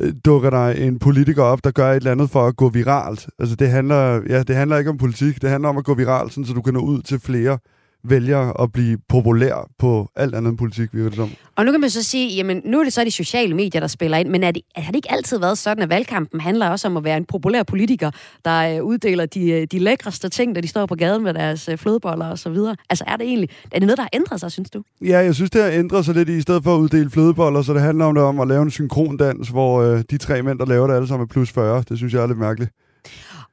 [0.00, 3.28] Øh, dukker der en politiker op, der gør et eller andet for at gå viralt.
[3.38, 6.32] Altså det handler, ja, det handler ikke om politik, det handler om at gå viralt,
[6.32, 7.58] sådan, så du kan nå ud til flere
[8.02, 11.30] vælger at blive populær på alt andet end politik, virker det som.
[11.56, 13.88] Og nu kan man så sige, jamen nu er det så de sociale medier, der
[13.88, 16.88] spiller ind, men er det, har det ikke altid været sådan, at valgkampen handler også
[16.88, 18.10] om at være en populær politiker,
[18.44, 21.68] der øh, uddeler de, øh, de lækreste ting, da de står på gaden med deres
[21.68, 22.76] øh, flødeboller og så videre?
[22.90, 24.82] Altså er det egentlig, er det noget, der har ændret sig, synes du?
[25.00, 27.74] Ja, jeg synes, det har ændret sig lidt i stedet for at uddele flødeboller, så
[27.74, 30.66] det handler om, det om at lave en synkrondans, hvor øh, de tre mænd, der
[30.66, 31.84] laver det alle sammen er plus 40.
[31.88, 32.70] Det synes jeg er lidt mærkeligt.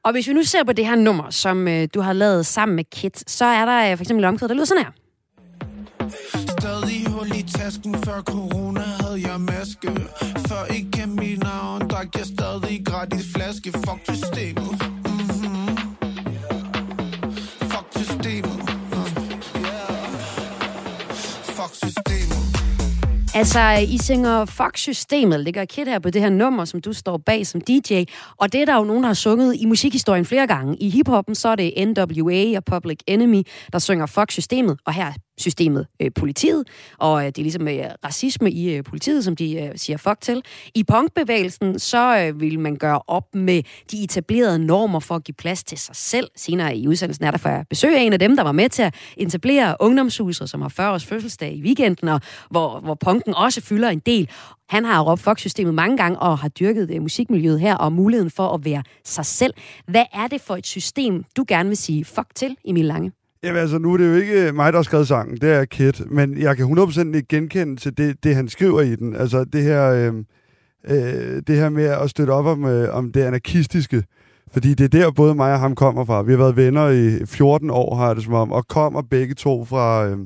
[0.04, 2.76] Og hvis vi nu ser på det her nummer, som øh, du har lavet sammen
[2.76, 4.92] med Kit, så er der øh, for eksempel omkvædet, der lyder sådan her.
[6.58, 9.90] Stadig hul i tasken, før corona havde jeg maske.
[10.48, 13.72] Før ikke mit navn, drak jeg stadig gratis flaske.
[13.72, 14.97] Fuck systemet.
[23.38, 27.16] Altså, I synger Fuck Systemet, ligger Kid her på det her nummer, som du står
[27.16, 28.04] bag som DJ.
[28.36, 30.76] Og det er der jo nogen, der har sunget i musikhistorien flere gange.
[30.76, 34.78] I hiphoppen, så er det NWA og Public Enemy, der synger Fuck Systemet.
[34.86, 36.64] Og her systemet øh, politiet,
[36.98, 40.20] og øh, det er ligesom øh, racisme i øh, politiet, som de øh, siger fuck
[40.20, 40.42] til.
[40.74, 45.34] I punkbevægelsen, så øh, vil man gøre op med de etablerede normer for at give
[45.34, 46.28] plads til sig selv.
[46.36, 48.82] Senere i udsendelsen er der for at besøge en af dem, der var med til
[48.82, 52.20] at etablere ungdomshuset, som har 40 års fødselsdag i weekenden, og
[52.50, 54.30] hvor, hvor punken også fylder en del.
[54.68, 58.54] Han har råbt fuck-systemet mange gange og har dyrket det, musikmiljøet her og muligheden for
[58.54, 59.54] at være sig selv.
[59.86, 63.12] Hvad er det for et system, du gerne vil sige fuck til, Emil Lange?
[63.42, 66.10] Jamen altså, nu er det jo ikke mig, der har skrevet sangen, det er Kit,
[66.10, 69.16] men jeg kan 100% ikke genkende til det, det, han skriver i den.
[69.16, 70.14] Altså det her, øh,
[70.88, 74.04] øh, det her med at støtte op om, øh, om det anarkistiske,
[74.52, 76.22] fordi det er der, både mig og ham kommer fra.
[76.22, 79.64] Vi har været venner i 14 år, har det som om, og kommer begge to
[79.64, 80.18] fra, øh,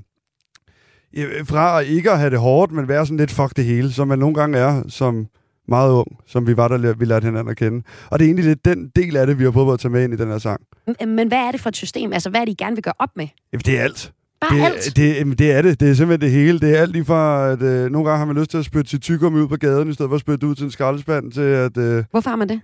[1.47, 4.19] fra ikke at have det hårdt, men være sådan lidt fuck det hele, som man
[4.19, 5.27] nogle gange er som
[5.69, 7.83] meget ung, som vi var der, vi lærte hinanden at kende.
[8.11, 10.05] Og det er egentlig lidt den del af det, vi har prøvet at tage med
[10.05, 10.61] ind i den her sang.
[11.07, 12.13] Men hvad er det for et system?
[12.13, 13.27] Altså, hvad er det, I gerne vil gøre op med?
[13.53, 14.13] Jamen, det er alt.
[14.41, 14.97] Bare det, alt?
[14.97, 15.81] Det, det er det.
[15.81, 16.61] Det er simpelthen det hele.
[16.61, 18.91] Det er alt lige fra, at øh, nogle gange har man lyst til at spytte
[18.91, 21.41] sit tyggegummi ud på gaden, i stedet for at spytte ud til en skraldespand, til
[21.41, 21.77] at...
[21.77, 22.61] Øh, Hvorfor har man det?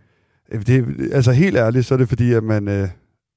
[0.67, 1.11] det?
[1.13, 2.89] Altså, helt ærligt, så er det fordi, at man, øh,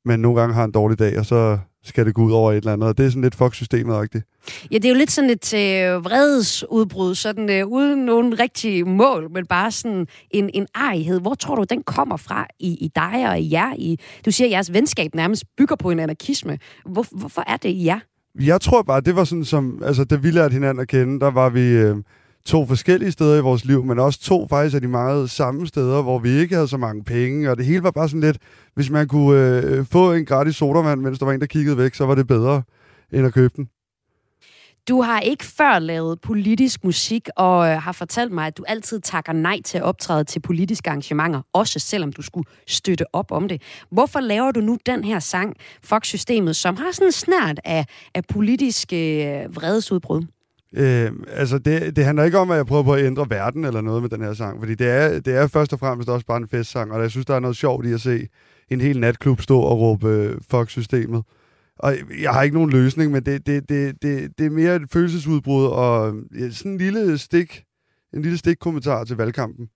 [0.06, 2.58] man nogle gange har en dårlig dag, og så skal det gå ud over et
[2.58, 2.90] eller andet.
[2.90, 4.31] Og det er sådan lidt fuck-systemet -agtigt.
[4.72, 9.32] Ja, det er jo lidt sådan et øh, vredesudbrud, sådan øh, uden nogen rigtige mål,
[9.32, 11.22] men bare sådan en, en arighed.
[11.22, 13.74] Hvor tror du, den kommer fra i, i dig og i jer?
[13.78, 16.58] I, du siger, at jeres venskab nærmest bygger på en anarkisme.
[16.86, 18.00] Hvor, hvorfor er det i jer?
[18.40, 21.32] Jeg tror bare, det var sådan som, altså da vi lærte hinanden at kende, der
[21.32, 21.96] var vi øh,
[22.46, 26.02] to forskellige steder i vores liv, men også to faktisk af de meget samme steder,
[26.02, 28.38] hvor vi ikke havde så mange penge, og det hele var bare sådan lidt,
[28.76, 31.96] hvis man kunne øh, få en gratis sodavand, mens der var en, der kiggede væk,
[31.96, 32.64] så var det bedre
[33.14, 33.68] end at købe den.
[34.90, 39.00] Du har ikke før lavet politisk musik, og øh, har fortalt mig, at du altid
[39.00, 43.48] takker nej til at optræde til politiske arrangementer, også selvom du skulle støtte op om
[43.48, 43.62] det.
[43.92, 49.26] Hvorfor laver du nu den her sang, Fox-systemet, som har sådan snært af, af politiske
[49.28, 50.26] øh, vredesudbrud?
[50.76, 53.82] Øh, altså, det, det handler ikke om, at jeg prøver på at ændre verden eller
[53.82, 56.38] noget med den her sang, fordi det er, det er først og fremmest også bare
[56.38, 58.28] en festsang, og jeg synes, der er noget sjovt i at se
[58.70, 61.24] en hel natklub stå og råbe øh, fuck-systemet.
[61.84, 64.92] Og jeg har ikke nogen løsning, men det, det, det, det, det er mere et
[64.92, 67.64] følelsesudbrud og ja, sådan en lille stik,
[68.14, 69.68] en lille stik kommentar til valgkampen.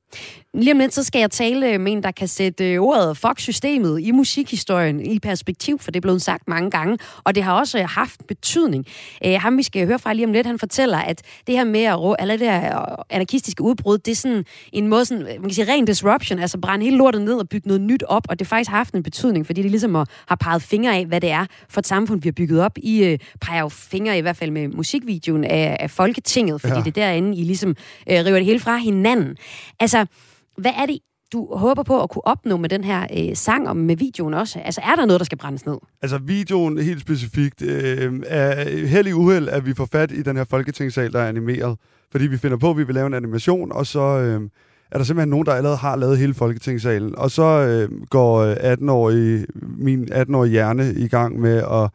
[0.54, 4.02] Lige om lidt, så skal jeg tale med en, der kan sætte øh, ordet fuck-systemet
[4.02, 7.84] i musikhistorien i perspektiv, for det er blevet sagt mange gange, og det har også
[7.84, 8.86] haft betydning.
[9.26, 11.84] Uh, ham, vi skal høre fra lige om lidt, han fortæller, at det her med
[11.84, 15.72] at eller det her anarkistiske udbrud, det er sådan en måde, sådan, man kan sige
[15.74, 18.70] ren disruption, altså brænde hele lortet ned og bygge noget nyt op, og det faktisk
[18.70, 19.96] har haft en betydning, fordi det ligesom
[20.28, 22.78] har peget fingre af, hvad det er for et samfund, vi har bygget op.
[22.78, 26.80] I uh, peger jo fingre i hvert fald med musikvideoen af, af Folketinget, fordi ja.
[26.80, 27.76] det er derinde, I ligesom uh,
[28.08, 29.38] river det hele fra hinanden.
[29.80, 30.14] Altså, Altså,
[30.58, 31.00] hvad er det,
[31.34, 34.60] du håber på at kunne opnå med den her øh, sang og med videoen også?
[34.60, 35.78] Altså, er der noget, der skal brændes ned?
[36.02, 40.44] Altså, videoen helt specifikt øh, er heldig uheld, at vi får fat i den her
[40.44, 41.78] folketingssal, der er animeret.
[42.12, 44.50] Fordi vi finder på, at vi vil lave en animation, og så øh,
[44.92, 47.18] er der simpelthen nogen, der allerede har lavet hele folketingssalen.
[47.18, 49.46] Og så øh, går øh, 18-årige,
[49.78, 51.90] min 18-årige hjerne i gang med at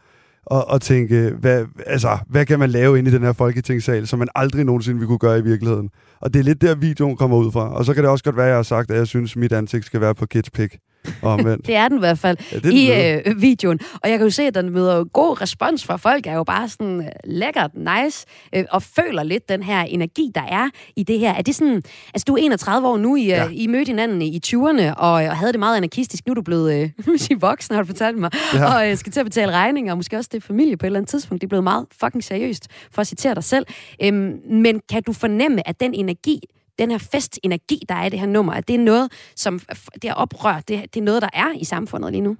[0.50, 4.18] og, og tænke, hvad, altså, hvad kan man lave inde i den her folketingssal, som
[4.18, 5.90] man aldrig nogensinde ville kunne gøre i virkeligheden.
[6.20, 7.74] Og det er lidt der, videoen kommer ud fra.
[7.74, 9.36] Og så kan det også godt være, at jeg har sagt, at jeg synes, at
[9.36, 10.76] mit ansigt skal være på Kids Pick.
[11.66, 13.78] det er den i hvert fald ja, i øh, videoen.
[14.02, 16.68] Og jeg kan jo se, at den møder god respons fra folk, er jo bare
[16.68, 21.18] sådan øh, lækkert, nice, øh, og føler lidt den her energi, der er i det
[21.18, 21.32] her.
[21.32, 21.82] Er det sådan,
[22.14, 23.48] altså du er 31 år nu, I, øh, ja.
[23.52, 26.26] I mødte hinanden i 20'erne, og, og havde det meget anarkistisk.
[26.26, 28.74] Nu er du blevet øh, voksen, har du fortalt mig, ja.
[28.74, 30.98] og øh, skal til at betale regninger, og måske også det familie på et eller
[30.98, 31.40] andet tidspunkt.
[31.40, 33.66] Det er blevet meget fucking seriøst, for at citere dig selv.
[34.02, 36.40] Øhm, men kan du fornemme, at den energi,
[36.80, 39.60] den her festenergi, der er i det her nummer, at det er noget, som
[40.02, 42.36] det er oprør, det, det er noget, der er i samfundet lige nu?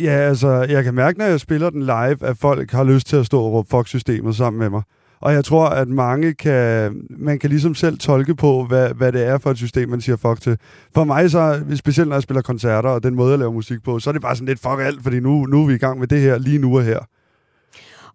[0.00, 3.16] Ja, altså, jeg kan mærke, når jeg spiller den live, at folk har lyst til
[3.16, 4.82] at stå og råbe fuck-systemet sammen med mig.
[5.20, 9.26] Og jeg tror, at mange kan, man kan ligesom selv tolke på, hvad, hvad det
[9.26, 10.58] er for et system, man siger fuck til.
[10.94, 13.98] For mig så, specielt når jeg spiller koncerter, og den måde, jeg laver musik på,
[13.98, 15.98] så er det bare sådan lidt fuck alt, fordi nu, nu er vi i gang
[15.98, 16.98] med det her, lige nu og her.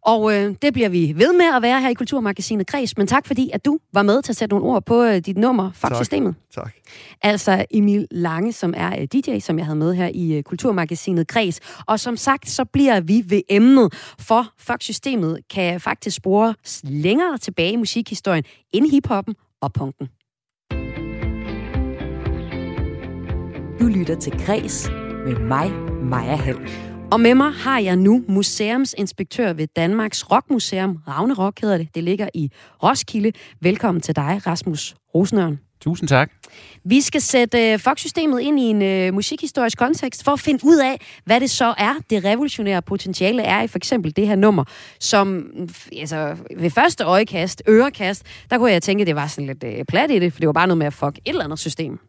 [0.02, 2.98] Og øh, det bliver vi ved med at være her i Kulturmagasinet Kreds.
[2.98, 5.38] Men tak fordi, at du var med til at sætte nogle ord på øh, dit
[5.38, 6.36] nummer, Fox-systemet.
[6.56, 6.64] Tak.
[6.64, 6.74] tak.
[7.22, 11.28] Altså Emil Lange, som er øh, DJ, som jeg havde med her i øh, Kulturmagasinet
[11.28, 11.60] Kreds.
[11.88, 17.72] Og som sagt, så bliver vi ved emnet, for Fox-systemet kan faktisk spore længere tilbage
[17.72, 20.10] i musikhistorien end hiphoppen og punken.
[23.80, 24.90] Du lytter til Græs
[25.26, 25.72] med mig,
[26.04, 26.89] Maja Hall.
[27.12, 30.98] Og med mig har jeg nu museumsinspektør ved Danmarks Rockmuseum.
[31.08, 31.96] Ravne Rock hedder det.
[31.96, 32.52] Det ligger i
[32.84, 33.32] Roskilde.
[33.62, 35.60] Velkommen til dig, Rasmus Rosenørn.
[35.82, 36.32] Tusind tak.
[36.84, 40.78] Vi skal sætte uh, Fox-systemet ind i en uh, musikhistorisk kontekst for at finde ud
[40.78, 44.64] af, hvad det så er, det revolutionære potentiale er i for eksempel det her nummer,
[45.00, 45.52] som
[45.98, 49.86] altså, ved første øjekast, ørekast, der kunne jeg tænke, at det var sådan lidt uh,
[49.88, 52.00] plat i det, for det var bare noget med at fuck et eller andet system.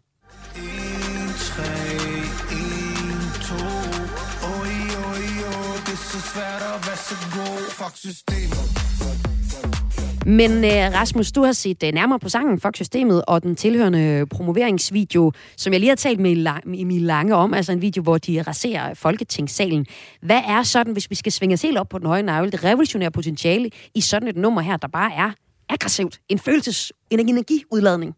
[10.27, 14.27] Men uh, Rasmus, du har set uh, nærmere på sangen Fuck Systemet og den tilhørende
[14.31, 18.43] promoveringsvideo, som jeg lige har talt med Emil Lange om, altså en video, hvor de
[18.43, 19.87] raserer Folketingssalen.
[20.23, 22.65] Hvad er sådan, hvis vi skal svinge os helt op på den høje navle, det
[22.65, 25.31] revolutionære potentiale i sådan et nummer her, der bare er
[25.69, 28.15] aggressivt, en følelses, en energiudladning?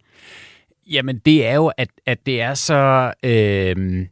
[0.90, 3.12] Jamen, det er jo, at, at det er så...
[3.22, 4.06] Øh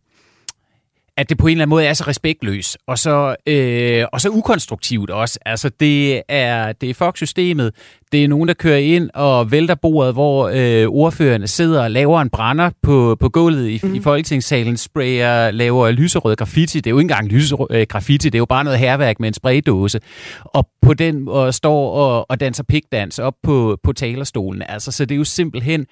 [1.20, 4.28] at det på en eller anden måde er så respektløs, og så, øh, og så
[4.28, 5.38] ukonstruktivt også.
[5.46, 7.74] Altså, det er, det er Fox-systemet.
[8.12, 12.20] Det er nogen, der kører ind og vælter bordet, hvor øh, ordførerne sidder og laver
[12.20, 13.94] en brænder på, på gulvet i, mm.
[13.94, 16.78] i Folketingssalen, sprayer, laver lyserød graffiti.
[16.78, 19.28] Det er jo ikke engang lyserød øh, graffiti, det er jo bare noget herværk med
[19.28, 20.00] en spraydåse.
[20.44, 24.62] Og på den og står og, og danser pigdans op på, på talerstolen.
[24.68, 25.86] Altså, så det er jo simpelthen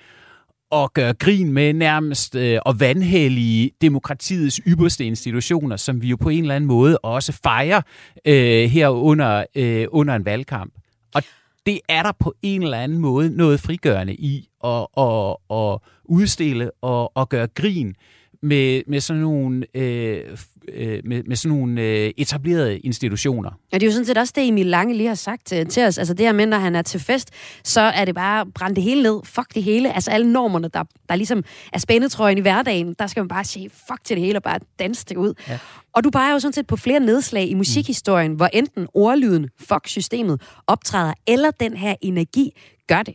[0.72, 6.28] at gøre grin med nærmest øh, og vandhællige demokratiets ypperste institutioner, som vi jo på
[6.28, 7.83] en eller anden måde også fejrer
[8.24, 10.74] øh, her under, øh, under en valgkamp.
[11.14, 11.22] Og
[11.66, 16.70] det er der på en eller anden måde noget frigørende i at, at, at udstille
[16.70, 17.96] og at gøre grin
[18.42, 20.37] med, med sådan nogle øh,
[20.74, 23.50] øh, med, med sådan nogle øh, etablerede institutioner.
[23.50, 25.83] Og det er jo sådan set også det, Emil Lange lige har sagt til, til
[25.83, 25.98] os.
[25.98, 27.31] Altså det her med, når han er til fest,
[27.64, 29.20] så er det bare brænde det hele ned.
[29.24, 29.94] Fuck det hele.
[29.94, 33.70] Altså alle normerne, der, der ligesom er spændetrøjen i hverdagen, der skal man bare sige
[33.70, 35.35] fuck til det hele og bare danse det ud.
[35.48, 35.59] Ja.
[35.92, 38.37] Og du peger jo sådan set på flere nedslag i musikhistorien, mm.
[38.37, 42.50] hvor enten ordlyden, fuck systemet, optræder, eller den her energi
[42.88, 43.14] gør det.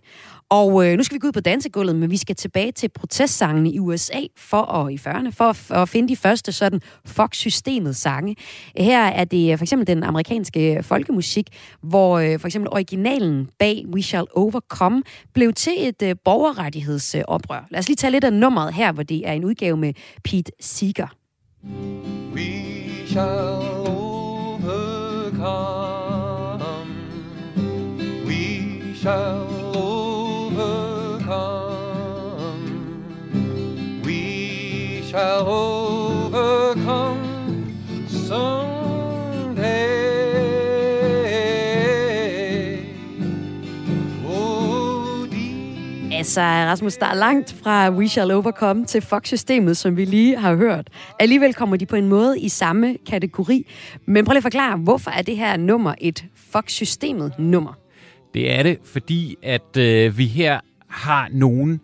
[0.54, 3.72] Og øh, nu skal vi gå ud på dansegulvet, men vi skal tilbage til protestsangene
[3.72, 7.95] i USA for og i 40'erne, for at, for at finde de første sådan fuck-systemet
[7.95, 8.36] sange.
[8.78, 11.47] Her er det for eksempel den amerikanske folkemusik,
[11.82, 17.68] hvor øh, for eksempel originalen bag We Shall Overcome blev til et øh, borgerrettighedsoprør.
[17.72, 19.93] Lad os lige tage lidt af nummeret her, hvor det er en udgave med
[20.24, 21.08] Pete Seeger.
[22.34, 24.74] We shall overcome.
[28.26, 29.43] We shall
[46.24, 50.55] Altså, Rasmus, der er langt fra We Shall Overcome til Fox-systemet, som vi lige har
[50.55, 50.88] hørt.
[51.19, 53.67] Alligevel kommer de på en måde i samme kategori.
[54.05, 57.74] Men prøv lige at forklare, hvorfor er det her nummer et Fox-systemet nummer?
[58.34, 61.80] Det er det, fordi at øh, vi her har nogen,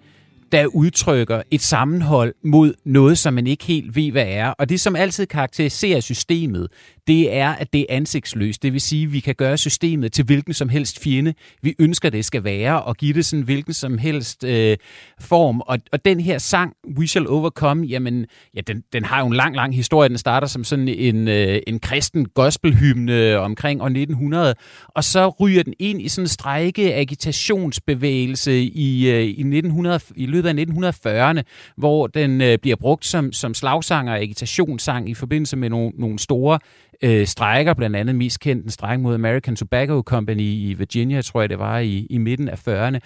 [0.51, 4.49] der udtrykker et sammenhold mod noget, som man ikke helt ved, hvad er.
[4.49, 6.67] Og det, som altid karakteriserer systemet,
[7.10, 8.64] det er, at det er ansigtsløst.
[8.64, 12.10] Det vil sige, at vi kan gøre systemet til hvilken som helst fjende, vi ønsker,
[12.10, 14.78] det skal være, og give det sådan hvilken som helst øh,
[15.20, 15.62] form.
[15.62, 19.34] Og, og den her sang, We Shall Overcome, jamen, ja, den, den har jo en
[19.34, 20.10] lang, lang historie.
[20.10, 24.55] Den starter som sådan en, øh, en kristen gospelhymne omkring år 1900,
[24.88, 30.26] og så ryger den ind i sådan en strække agitationsbevægelse i, øh, i, 1900, i
[30.26, 31.41] løbet af 1940'erne,
[31.78, 36.20] hvor den øh, bliver brugt som, som slagsanger og agitationssang i forbindelse med nogle, nogle
[36.20, 36.60] store
[37.04, 41.41] øh, strækker, blandt andet mest kendt en strække mod American Tobacco Company i Virginia, tror
[41.41, 43.00] jeg det var, i, i midten af 40'erne.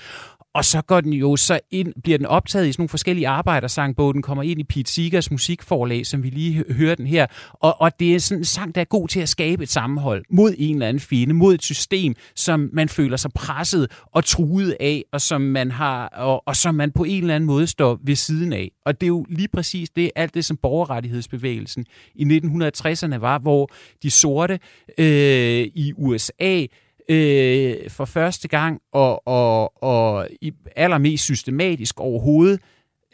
[0.53, 4.13] Og så går den jo så ind, bliver den optaget i sådan nogle forskellige arbejdersangbog.
[4.13, 7.25] Den kommer ind i Pete Seegers musikforlag, som vi lige hørte den her.
[7.53, 10.25] Og, og det er sådan en sang, der er god til at skabe et sammenhold
[10.29, 14.75] mod en eller anden fjende, mod et system, som man føler sig presset og truet
[14.79, 17.99] af, og som man har, og, og som man på en eller anden måde står
[18.03, 18.71] ved siden af.
[18.85, 21.85] Og det er jo lige præcis det, alt det, som borgerrettighedsbevægelsen
[22.15, 23.69] i 1960'erne var, hvor
[24.03, 24.59] de sorte
[24.97, 26.65] øh, i USA
[27.09, 32.59] øh, for første gang og, og, og i allermest systematisk overhovedet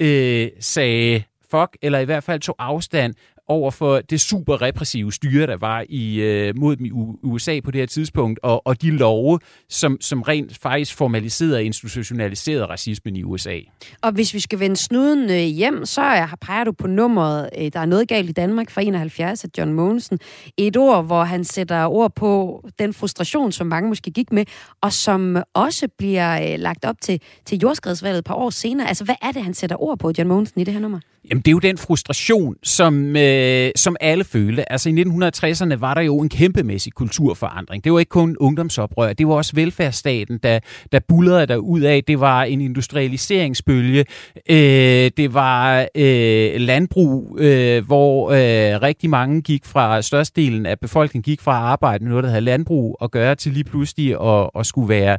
[0.02, 3.14] øh, sagde fuck, eller i hvert fald tog afstand
[3.50, 6.91] over for det super repressive styre, der var i øh, mod dem i
[7.24, 9.39] USA på det her tidspunkt, og, og de love,
[9.70, 13.60] som, som rent faktisk formaliserede og institutionaliserede racismen i USA.
[14.02, 17.72] Og hvis vi skal vende snuden øh, hjem, så er, peger du på nummeret, øh,
[17.74, 20.20] der er noget galt i Danmark fra 71 af John Mogensen.
[20.58, 24.45] Et ord, hvor han sætter ord på den frustration, som mange måske gik med,
[24.82, 28.88] og som også bliver øh, lagt op til, til jordskredsvalget et par år senere.
[28.88, 31.00] Altså, hvad er det, han sætter ord på, John Mogensen, i det her nummer?
[31.30, 34.72] Jamen, det er jo den frustration, som, øh, Øh, som alle følte.
[34.72, 37.84] Altså, i 1960'erne var der jo en kæmpemæssig kulturforandring.
[37.84, 40.60] Det var ikke kun ungdomsoprør, det var også velfærdsstaten, der,
[40.92, 42.04] der bullerede der ud af.
[42.04, 44.06] Det var en industrialiseringsbølge.
[44.50, 51.24] Øh, det var øh, landbrug, øh, hvor øh, rigtig mange gik fra, størstedelen af befolkningen
[51.24, 54.50] gik fra at arbejde med noget, der havde landbrug at gøre, til lige pludselig at,
[54.56, 55.18] at skulle være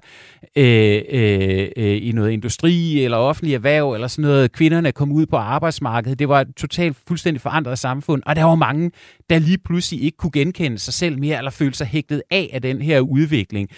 [0.56, 4.52] øh, øh, øh, i noget industri eller offentlig erhverv eller sådan noget.
[4.52, 6.18] Kvinderne kom ud på arbejdsmarkedet.
[6.18, 8.90] Det var et totalt fuldstændig forandret samfund, og der var mange,
[9.30, 12.62] der lige pludselig ikke kunne genkende sig selv mere, eller føle sig hægtet af af
[12.62, 13.68] den her udvikling.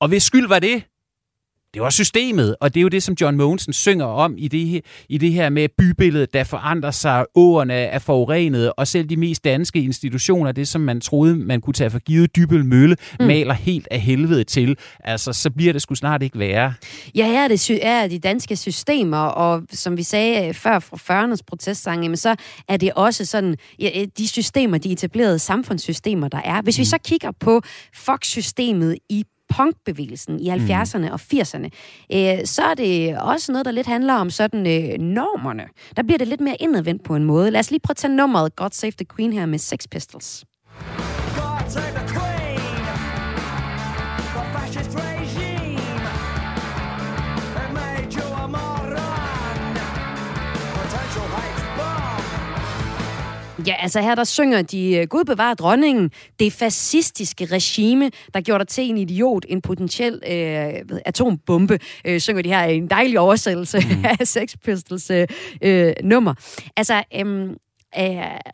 [0.00, 0.84] Og hvis skyld var det,
[1.74, 4.66] det var systemet, og det er jo det, som John Mogensen synger om i det
[4.66, 9.16] her, i det her med bybilledet, der forandrer sig, åerne er forurenet, og selv de
[9.16, 13.26] mest danske institutioner, det som man troede, man kunne tage for givet dybel mølle, mm.
[13.26, 14.76] maler helt af helvede til.
[15.04, 16.74] Altså, så bliver det sgu snart ikke værre.
[17.14, 20.96] Ja, her er det er de danske systemer, og som vi sagde øh, før fra
[20.96, 22.36] 40'ernes protestsange, men så
[22.68, 26.62] er det også sådan, ja, øh, de systemer, de etablerede samfundssystemer, der er.
[26.62, 26.80] Hvis mm.
[26.80, 27.62] vi så kigger på
[27.94, 29.24] Fox-systemet i
[29.56, 31.12] punkbevægelsen i 70'erne mm.
[31.12, 31.68] og 80'erne,
[32.14, 35.64] øh, så er det også noget, der lidt handler om sådan øh, normerne.
[35.96, 37.50] Der bliver det lidt mere indadvendt på en måde.
[37.50, 40.44] Lad os lige prøve at tage nummeret God Save the Queen her med Sex Pistols.
[53.66, 58.58] Ja, altså her der synger de, øh, Gud bevarer dronningen, det fascistiske regime, der gjorde
[58.58, 63.78] dig til en idiot, en potentiel øh, atombombe, øh, synger de her en dejlig oversættelse
[63.78, 64.04] mm.
[64.20, 65.26] af Sex Pistols øh,
[65.62, 66.34] øh, nummer.
[66.76, 67.56] Altså, øh, øh,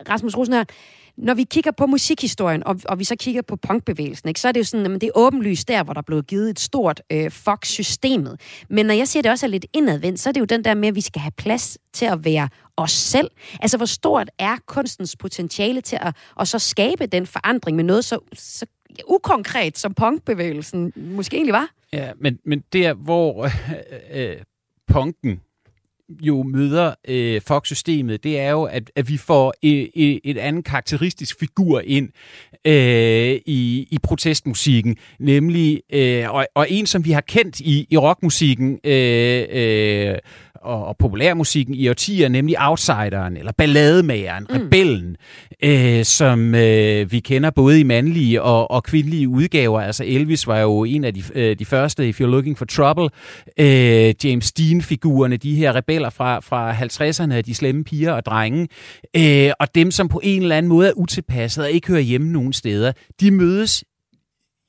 [0.09, 0.63] Rasmus Rosenhør,
[1.17, 4.51] Når vi kigger på musikhistorien, og, og vi så kigger på punkbevægelsen, ikke, så er
[4.51, 7.01] det jo sådan, at det er åbenlyst der, hvor der er blevet givet et stort
[7.11, 8.41] øh, fuck-systemet.
[8.69, 10.73] Men når jeg siger, det også er lidt indadvendt, så er det jo den der
[10.73, 12.49] med, at vi skal have plads til at være
[12.79, 13.29] os selv.
[13.61, 18.05] Altså, hvor stort er kunstens potentiale til at og så skabe den forandring med noget
[18.05, 18.65] så, så
[19.07, 21.69] ukonkret, som punkbevægelsen måske egentlig var?
[21.93, 23.43] Ja, men, men der, hvor
[24.11, 24.37] øh, øh,
[24.87, 25.41] punken
[26.21, 30.65] jo møder øh, Fox-systemet, det er jo, at, at vi får et, et, et andet
[30.65, 32.09] karakteristisk figur ind
[32.65, 37.97] øh, i, i protestmusikken, nemlig, øh, og, og en, som vi har kendt i, i
[37.97, 40.17] rockmusikken, øh, øh,
[40.61, 44.55] og, og populærmusikken i årtier, nemlig outsideren, eller ballademageren, mm.
[44.55, 45.15] rebellen,
[45.63, 49.81] øh, som øh, vi kender både i mandlige og, og kvindelige udgaver.
[49.81, 53.09] Altså Elvis var jo en af de, øh, de første, If You're Looking for Trouble.
[53.59, 58.67] Øh, James Dean-figurerne, de her rebeller fra, fra 50'erne, de slemme piger og drenge,
[59.17, 62.31] øh, og dem, som på en eller anden måde er utilpasset og ikke hører hjemme
[62.31, 62.91] nogen steder,
[63.21, 63.83] de mødes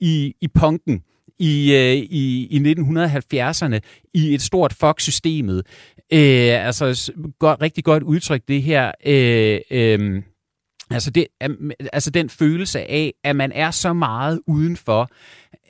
[0.01, 1.03] i, i punken
[1.41, 3.79] i, øh, i, i 1970'erne
[4.15, 5.67] i et stort Fox-systemet.
[6.13, 8.93] Øh, altså, godt, rigtig godt udtryk det her.
[9.07, 10.23] Øh, øh,
[10.91, 11.27] altså, det,
[11.93, 15.11] altså den følelse af, at man er så meget udenfor,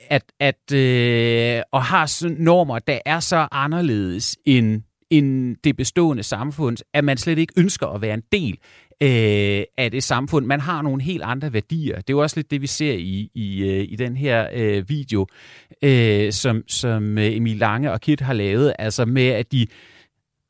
[0.09, 6.77] at, at øh, og har normer, der er så anderledes end end det bestående samfund,
[6.93, 8.57] at man slet ikke ønsker at være en del
[9.01, 10.45] øh, af det samfund.
[10.45, 11.95] Man har nogle helt andre værdier.
[11.95, 14.89] Det er jo også lidt det, vi ser i, i, øh, i den her øh,
[14.89, 15.27] video,
[15.83, 19.67] øh, som, som øh, Emil Lange og Kit har lavet, altså med, at de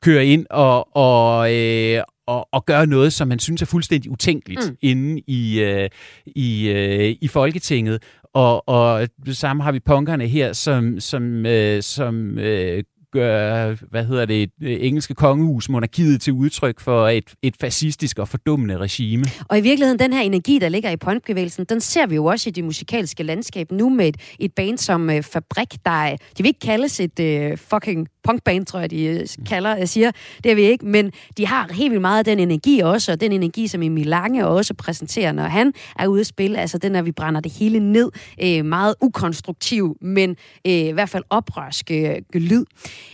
[0.02, 4.70] kører ind og, og, øh, og, og gør noget, som man synes er fuldstændig utænkeligt
[4.70, 4.76] mm.
[4.82, 5.88] inde i, øh,
[6.26, 8.02] i, øh, i Folketinget.
[8.34, 12.82] Og, og det samme har vi punkerne her, som, som, øh, som øh,
[13.12, 18.28] gør, hvad hedder det, øh, engelske kongehus, monarkiet til udtryk for et, et fascistisk og
[18.28, 19.24] fordummende regime.
[19.48, 22.48] Og i virkeligheden, den her energi, der ligger i punkbevægelsen, den ser vi jo også
[22.48, 26.46] i det musikalske landskab nu med et, et band som uh, Fabrik, der, de vil
[26.46, 30.10] ikke kaldes et uh, fucking punkband, tror jeg, de øh, kalder, jeg siger.
[30.44, 33.20] Det er vi ikke, men de har helt vildt meget af den energi også, og
[33.20, 36.58] den energi, som Emil Lange også præsenterer, når han er ude at spille.
[36.58, 38.10] Altså den, der, vi brænder det hele ned.
[38.42, 40.30] Øh, meget ukonstruktiv, men
[40.66, 42.64] øh, i hvert fald oprørsk øh, lyd.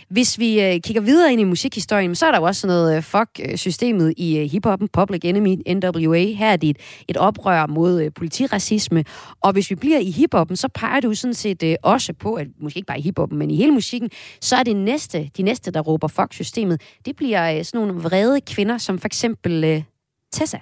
[0.09, 3.03] Hvis vi øh, kigger videre ind i musikhistorien, så er der jo også noget øh,
[3.03, 6.17] fuck-systemet øh, i øh, hiphoppen, Public Enemy, NWA.
[6.17, 9.03] Her er det et, et oprør mod øh, politiracisme.
[9.41, 12.47] Og hvis vi bliver i hiphoppen, så peger du sådan set øh, også på, at
[12.61, 14.09] måske ikke bare i hiphoppen, men i hele musikken,
[14.41, 18.41] så er det næste, de næste, der råber fuck-systemet, det bliver øh, sådan nogle vrede
[18.41, 19.83] kvinder, som for eksempel øh,
[20.31, 20.59] Tessa.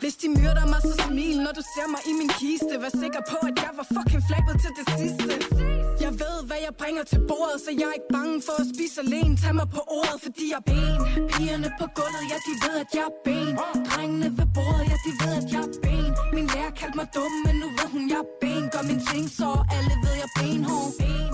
[0.00, 3.20] Hvis de myrder mig, så smil, når du ser mig i min kiste Vær sikker
[3.30, 5.69] på, at jeg var fucking flabet til det sidste
[6.10, 8.96] jeg ved, hvad jeg bringer til bordet, så jeg er ikke bange for at spise
[9.06, 9.32] alene.
[9.42, 11.00] Tag mig på ordet, fordi jeg er ben
[11.32, 13.52] Pigerne på gulvet, ja, de ved, at jeg er ben.
[13.90, 16.10] Drengene ved bordet, ja, de ved, at jeg er ben.
[16.36, 18.64] Min lærer kaldte mig dum, men nu ved hun, jeg er ben.
[18.72, 20.90] Gør min ting, så alle ved, jeg er benhård.
[21.00, 21.30] Ben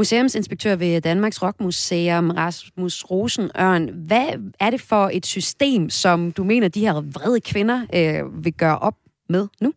[0.00, 3.82] Museumsinspektør ved Danmarks Rockmuseum, Rasmus Rosenørn.
[4.08, 4.28] Hvad
[4.60, 8.78] er det for et system, som du mener, de her vrede kvinder øh, vil gøre
[8.78, 8.96] op
[9.28, 9.72] med nu?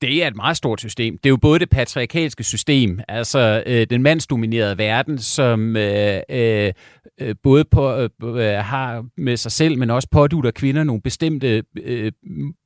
[0.00, 1.18] Det er et meget stort system.
[1.18, 6.72] Det er jo både det patriarkalske system, altså øh, den mandsdominerede verden, som øh, øh,
[7.20, 11.62] øh både på, øh, øh, har med sig selv, men også pådutter kvinder nogle bestemte
[11.82, 12.12] øh,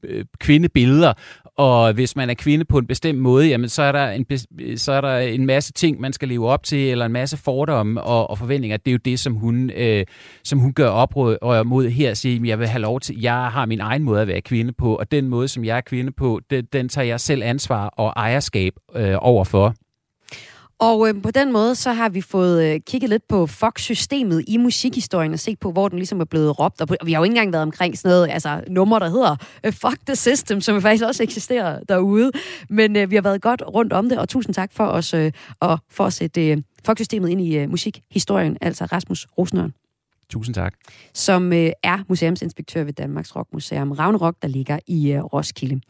[0.05, 1.13] øh, kvindebilleder,
[1.59, 4.27] og hvis man er kvinde på en bestemt måde, jamen så er der en,
[4.79, 8.03] så er der en masse ting, man skal leve op til, eller en masse fordomme
[8.03, 8.77] og, og forventninger.
[8.77, 10.07] Det er jo det, som hun, øh,
[10.45, 13.67] som hun gør oprør mod her, at sige, jeg vil have lov til, jeg har
[13.67, 16.41] min egen måde at være kvinde på, og den måde, som jeg er kvinde på,
[16.51, 19.75] den, den tager jeg selv ansvar og ejerskab øh, overfor.
[20.83, 24.57] Og øh, på den måde, så har vi fået øh, kigget lidt på Fox-systemet i
[24.57, 26.81] musikhistorien og set på, hvor den ligesom er blevet råbt.
[26.81, 29.09] Og, på, og vi har jo ikke engang været omkring sådan noget, altså nummer, der
[29.09, 32.31] hedder øh, Fuck the System, som faktisk også eksisterer derude.
[32.69, 35.33] Men øh, vi har været godt rundt om det, og tusind tak for os øh,
[35.61, 39.73] og for at sætte øh, Fox-systemet ind i øh, musikhistorien, altså Rasmus Rosenørn.
[40.31, 40.75] Tusind tak.
[41.15, 45.81] Som øh, er museumsinspektør ved Danmarks Rockmuseum Ravnerok, der ligger i øh, Roskilde.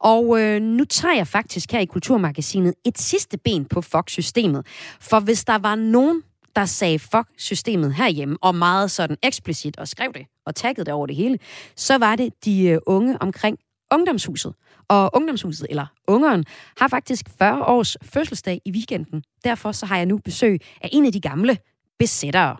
[0.00, 4.66] Og øh, nu tager jeg faktisk her i Kulturmagasinet et sidste ben på Fox-systemet.
[5.00, 6.22] For hvis der var nogen,
[6.56, 10.94] der sagde fuck systemet herhjemme, og meget sådan eksplicit, og skrev det, og taggede det
[10.94, 11.38] over det hele,
[11.76, 13.58] så var det de øh, unge omkring
[13.92, 14.54] ungdomshuset.
[14.88, 16.44] Og ungdomshuset, eller ungeren,
[16.80, 19.22] har faktisk 40 års fødselsdag i weekenden.
[19.44, 21.58] Derfor så har jeg nu besøg af en af de gamle
[21.98, 22.56] besættere.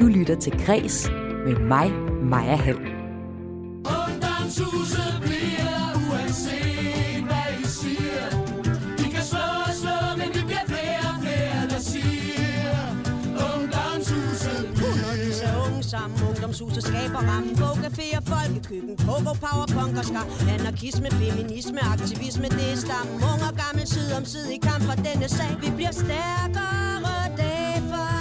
[0.00, 1.10] Du lytter til Græs
[1.46, 1.92] med mig,
[2.22, 2.97] Maja Hall
[16.48, 22.72] ungdomshuset skaber rammen Bogcafé og folkekøkken Pogo, power, punk og skar Anarkisme, feminisme, aktivisme Det
[22.72, 25.56] er stammen Ung og gammel side om side i kamp for denne sag.
[25.60, 28.17] Vi bliver stærkere dag for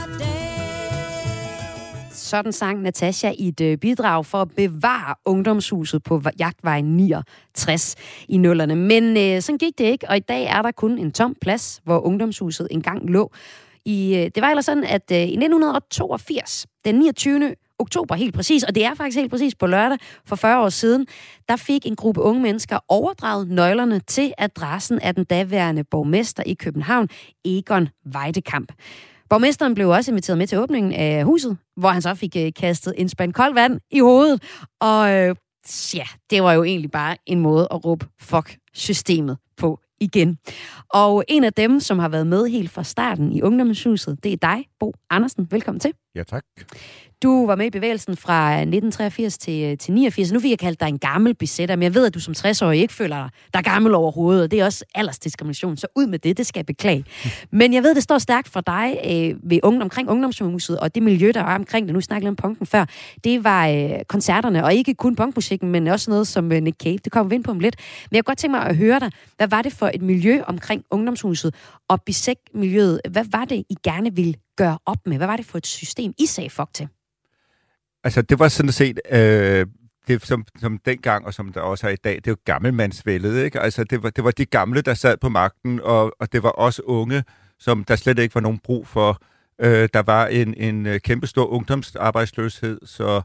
[2.27, 7.95] sådan sang Natasha i et øh, bidrag for at bevare ungdomshuset på Jagtvej 69
[8.29, 8.75] i nullerne.
[8.75, 11.81] Men øh, sådan gik det ikke, og i dag er der kun en tom plads,
[11.83, 13.31] hvor ungdomshuset engang lå.
[13.85, 18.63] I, øh, det var ellers sådan, at øh, i 1982, den 29 oktober helt præcis,
[18.63, 21.07] og det er faktisk helt præcis på lørdag for 40 år siden,
[21.49, 26.53] der fik en gruppe unge mennesker overdraget nøglerne til adressen af den daværende borgmester i
[26.53, 27.09] København,
[27.45, 28.71] Egon Weidekamp.
[29.29, 32.93] Borgmesteren blev også inviteret med til åbningen af huset, hvor han så fik øh, kastet
[32.97, 34.43] en spand koldt vand i hovedet.
[34.81, 35.35] Og øh,
[35.93, 40.37] ja, det var jo egentlig bare en måde at råbe fuck systemet på igen.
[40.93, 44.37] Og en af dem, som har været med helt fra starten i Ungdomshuset, det er
[44.37, 45.47] dig, Bo Andersen.
[45.51, 45.93] Velkommen til.
[46.17, 46.43] Ja, tak.
[47.23, 50.31] Du var med i bevægelsen fra 1983 til, til 89.
[50.31, 52.81] Nu vil jeg kalde dig en gammel besætter, men jeg ved, at du som 60-årig
[52.81, 56.19] ikke føler dig, der er gammel overhovedet, og det er også aldersdiskrimination, så ud med
[56.19, 57.05] det, det skal jeg beklage.
[57.51, 61.03] Men jeg ved, det står stærkt for dig øh, ved unge, omkring ungdomshuset, og det
[61.03, 62.85] miljø, der var omkring det, nu snakkede om punken før,
[63.23, 66.97] det var øh, koncerterne, og ikke kun punkmusikken, men også noget som øh, Nick Cave.
[66.97, 67.75] Det kommer vi ind på om lidt.
[68.11, 70.41] Men jeg kunne godt tænke mig at høre dig, hvad var det for et miljø
[70.47, 71.55] omkring ungdomshuset
[71.87, 73.01] og bisek-miljøet?
[73.11, 75.17] Hvad var det, I gerne ville gøre op med?
[75.17, 76.87] Hvad var det for et system, I sagde fuck til?
[78.03, 79.65] Altså, det var sådan set, øh,
[80.07, 83.43] det, som, som dengang, og som der også er i dag, det er jo gammelmandsvældet,
[83.43, 83.59] ikke?
[83.59, 86.49] Altså, det var, det var de gamle, der sad på magten, og, og det var
[86.49, 87.23] også unge,
[87.59, 89.21] som der slet ikke var nogen brug for.
[89.61, 93.21] Øh, der var en, en øh, kæmpestor kæmpe stor ungdomsarbejdsløshed, så,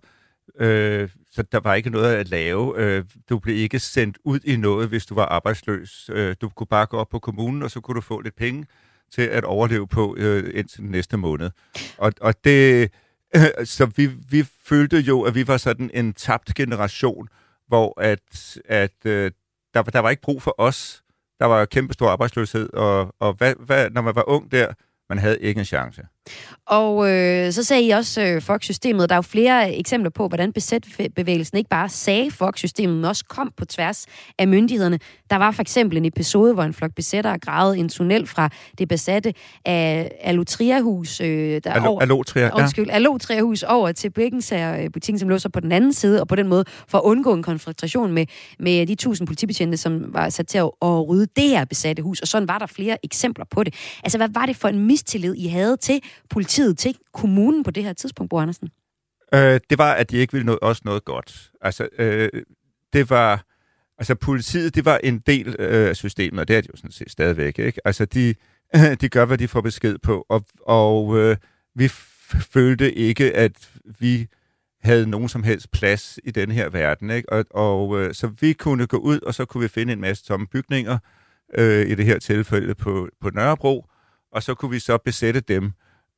[0.61, 2.75] øh, så der var ikke noget at lave.
[2.77, 6.11] Øh, du blev ikke sendt ud i noget, hvis du var arbejdsløs.
[6.13, 8.67] Øh, du kunne bare gå op på kommunen, og så kunne du få lidt penge
[9.15, 11.51] til at overleve på øh, indtil næste måned.
[11.99, 12.91] Og, og det
[13.65, 17.29] så vi, vi følte jo, at vi var sådan en tabt generation,
[17.67, 19.31] hvor at, at øh,
[19.75, 21.03] der, der var ikke brug for os.
[21.41, 24.73] Der var kæmpe stor arbejdsløshed, og, og hvad, hvad, når man var ung der,
[25.09, 26.03] man havde ikke en chance.
[26.67, 29.09] Og øh, så sagde I også øh, Fox-systemet.
[29.09, 33.53] Der er jo flere eksempler på, hvordan besætbevægelsen ikke bare sagde Fox-systemet, men også kom
[33.57, 34.07] på tværs
[34.39, 34.99] af myndighederne.
[35.31, 38.49] Der var for eksempel en episode, hvor en flok besættere gravede en tunnel fra
[38.79, 41.21] det besatte af Alotria-hus.
[41.21, 42.61] Øh, der Alo, over, Alotria, ja.
[42.63, 46.49] Undskyld, Alotria-hus over til Bækkensager-butikken, som lå så på den anden side, og på den
[46.49, 48.27] måde for at undgå en konfrontation med,
[48.59, 52.21] med de tusind politibetjente, som var sat til at, at rydde det her besatte hus.
[52.21, 53.75] Og sådan var der flere eksempler på det.
[54.05, 56.01] Altså, hvad var det for en mistillid, I havde til
[56.31, 58.69] politiet til kommunen på det her tidspunkt, Bo Andersen?
[59.35, 61.51] Øh, det var, at de ikke ville noget, også noget godt.
[61.61, 62.29] Altså, øh,
[62.93, 63.45] det var...
[63.99, 66.93] Altså, politiet, det var en del øh, af systemet, og det er de jo sådan
[66.93, 67.81] set stadigvæk, ikke?
[67.85, 68.35] Altså, de,
[69.01, 71.37] de gør, hvad de får besked på, og, og øh,
[71.75, 71.89] vi
[72.53, 74.27] følte ikke, at vi
[74.83, 77.33] havde nogen som helst plads i den her verden, ikke?
[77.33, 80.25] Og, og øh, så vi kunne gå ud, og så kunne vi finde en masse
[80.25, 80.99] tomme bygninger,
[81.55, 83.87] øh, i det her tilfælde på, på Nørrebro,
[84.33, 85.73] og så kunne vi så besætte dem,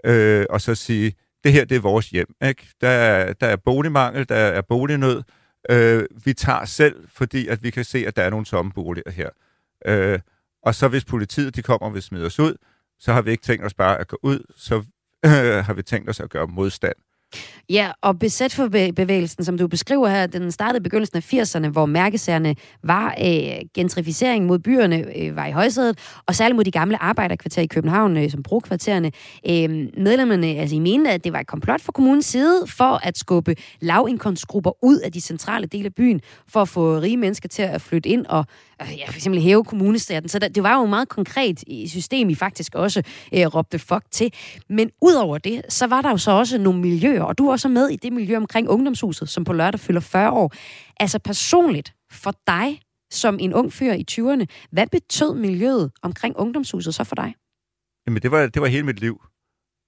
[0.04, 2.34] øh, og så sige, det her det er vores hjem.
[2.44, 2.68] Ikke?
[2.80, 5.22] Der, er, der er boligmangel, der er bolignød.
[5.70, 9.10] Øh, vi tager selv, fordi at vi kan se, at der er nogle tomme boliger
[9.10, 9.30] her.
[9.86, 10.18] Øh,
[10.62, 12.54] og så hvis politiet de kommer og vil smide os ud,
[12.98, 14.74] så har vi ikke tænkt os bare at gå ud, så
[15.24, 16.96] øh, har vi tænkt os at gøre modstand.
[17.70, 21.68] Ja, og besæt for bevægelsen, som du beskriver her, den startede i begyndelsen af 80'erne,
[21.68, 26.70] hvor mærkesagerne var øh, gentrificering mod byerne øh, var i højsædet, og særligt mod de
[26.70, 29.12] gamle arbejderkvarterer i København, øh, som brugkvartererne.
[29.48, 33.18] Øh, medlemmerne, altså I mente, at det var et komplot fra kommunens side for at
[33.18, 37.62] skubbe lavindkomstgrupper ud af de centrale dele af byen, for at få rige mennesker til
[37.62, 38.46] at flytte ind og
[38.82, 40.28] øh, ja, for eksempel hæve kommunestaten.
[40.28, 43.02] Så der, det var jo meget konkret i system, I faktisk også
[43.34, 44.32] øh, råbte fuck til.
[44.68, 47.68] Men udover det, så var der jo så også nogle miljøer, og du er også
[47.68, 50.52] med i det miljø omkring ungdomshuset, som på lørdag fylder 40 år.
[51.00, 56.94] Altså personligt for dig, som en ung fyr i 20'erne, hvad betød miljøet omkring ungdomshuset
[56.94, 57.34] så for dig?
[58.06, 59.22] Jamen, det var, det var hele mit liv.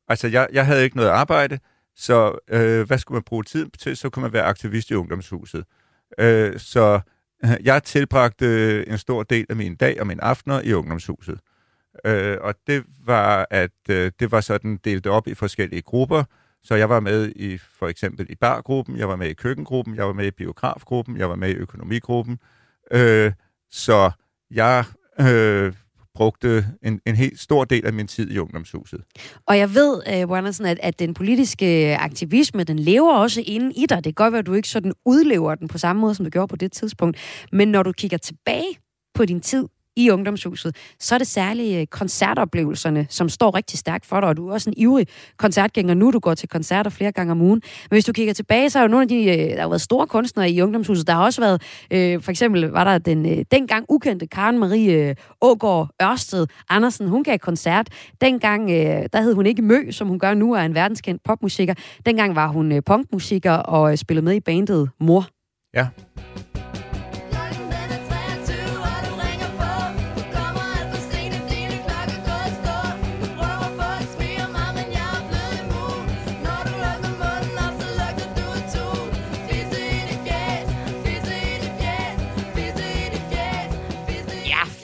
[0.09, 1.59] Altså, jeg, jeg havde ikke noget arbejde,
[1.97, 3.97] så øh, hvad skulle man bruge tiden til?
[3.97, 5.65] Så kunne man være aktivist i ungdomshuset.
[6.19, 7.01] Øh, så
[7.65, 11.41] jeg tilbragte øh, en stor del af min dag og min aftener i ungdomshuset.
[12.05, 16.25] Øh, og det var, at øh, det var sådan delt op i forskellige grupper.
[16.63, 20.07] Så jeg var med i for eksempel i bargruppen, jeg var med i køkkengruppen, jeg
[20.07, 22.39] var med i biografgruppen, jeg var med i økonomigruppen.
[22.91, 23.33] Øh,
[23.71, 24.11] så
[24.51, 24.85] jeg
[25.21, 25.73] øh,
[26.17, 29.01] brugte en, en helt stor del af min tid i ungdomshuset.
[29.47, 33.73] Og jeg ved, øh, uh, Wandersen, at, at den politiske aktivisme, den lever også inde
[33.77, 33.97] i dig.
[33.97, 36.31] Det kan godt være, at du ikke sådan udlever den på samme måde, som du
[36.31, 37.17] gjorde på det tidspunkt.
[37.53, 38.79] Men når du kigger tilbage
[39.15, 39.65] på din tid
[39.97, 44.37] i ungdomshuset, så er det særligt øh, koncertoplevelserne, som står rigtig stærkt for dig, og
[44.37, 47.63] du er også en ivrig koncertgænger nu, du går til koncerter flere gange om ugen.
[47.91, 49.81] Men hvis du kigger tilbage, så er jo nogle af de, øh, der har været
[49.81, 51.07] store kunstnere i ungdomshuset.
[51.07, 55.09] Der har også været, øh, for eksempel var der den øh, dengang ukendte Karen Marie
[55.09, 57.89] øh, Ågaard Ørsted Andersen, hun gav koncert.
[58.21, 61.75] Dengang, øh, der hed hun ikke Mø, som hun gør nu, er en verdenskendt popmusiker.
[62.07, 65.27] Dengang var hun øh, punkmusiker og øh, spillede med i bandet Mor.
[65.75, 65.87] Ja.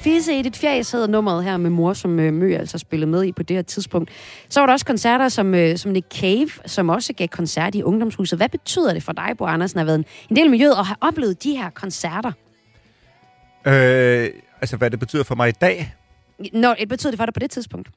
[0.02, 3.24] Fisse i dit fjæs hedder nummeret her med mor, som øh, Mø altså spillede med
[3.24, 4.10] i på det her tidspunkt.
[4.48, 7.82] Så var der også koncerter som, øh, som Nick Cave, som også gav koncert i
[7.82, 8.38] Ungdomshuset.
[8.38, 10.86] Hvad betyder det for dig, Bo Andersen, at have været en, del af miljøet og
[10.86, 12.32] have oplevet de her koncerter?
[13.66, 14.30] Øh,
[14.60, 15.94] altså, hvad det betyder for mig i dag?
[16.52, 17.90] Når, det betyder det for dig på det tidspunkt?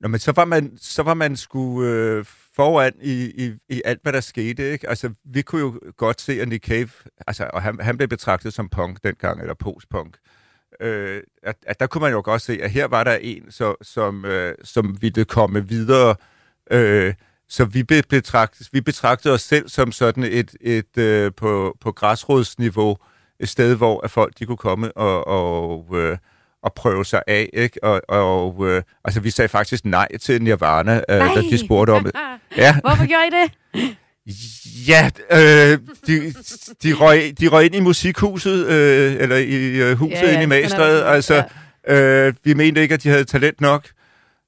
[0.00, 2.24] Nå, men så var man, så var man sgu øh,
[2.56, 4.88] foran i, i, i alt, hvad der skete, ikke?
[4.88, 6.90] Altså, vi kunne jo godt se, at Nick Cave,
[7.26, 10.16] altså, og han, han blev betragtet som punk dengang, eller postpunk.
[10.80, 13.74] Øh, at, at der kunne man jo godt se, at her var der en, så,
[13.82, 16.14] som, øh, som ville komme videre.
[16.70, 17.14] Øh,
[17.48, 21.92] så vi, be, betragtes, vi betragtede os selv som sådan et, et øh, på, på
[21.92, 22.96] græsrodsniveau,
[23.40, 26.18] et sted, hvor at folk de kunne komme og, og, øh,
[26.62, 27.50] og prøve sig af.
[27.52, 27.84] Ikke?
[27.84, 32.04] Og, og øh, altså, vi sagde faktisk nej til Nirvana, øh, da de spurgte om
[32.04, 32.12] det.
[32.56, 32.80] Ja.
[32.80, 33.96] Hvorfor gjorde I det?
[34.88, 36.34] Ja, øh, de,
[36.82, 40.42] de, røg, de røg ind i musikhuset, øh, eller i øh, huset Ja, ja, inde
[40.42, 41.04] i Magstræde.
[41.04, 41.44] Altså,
[41.88, 43.86] øh, vi mente ikke, at de havde talent nok.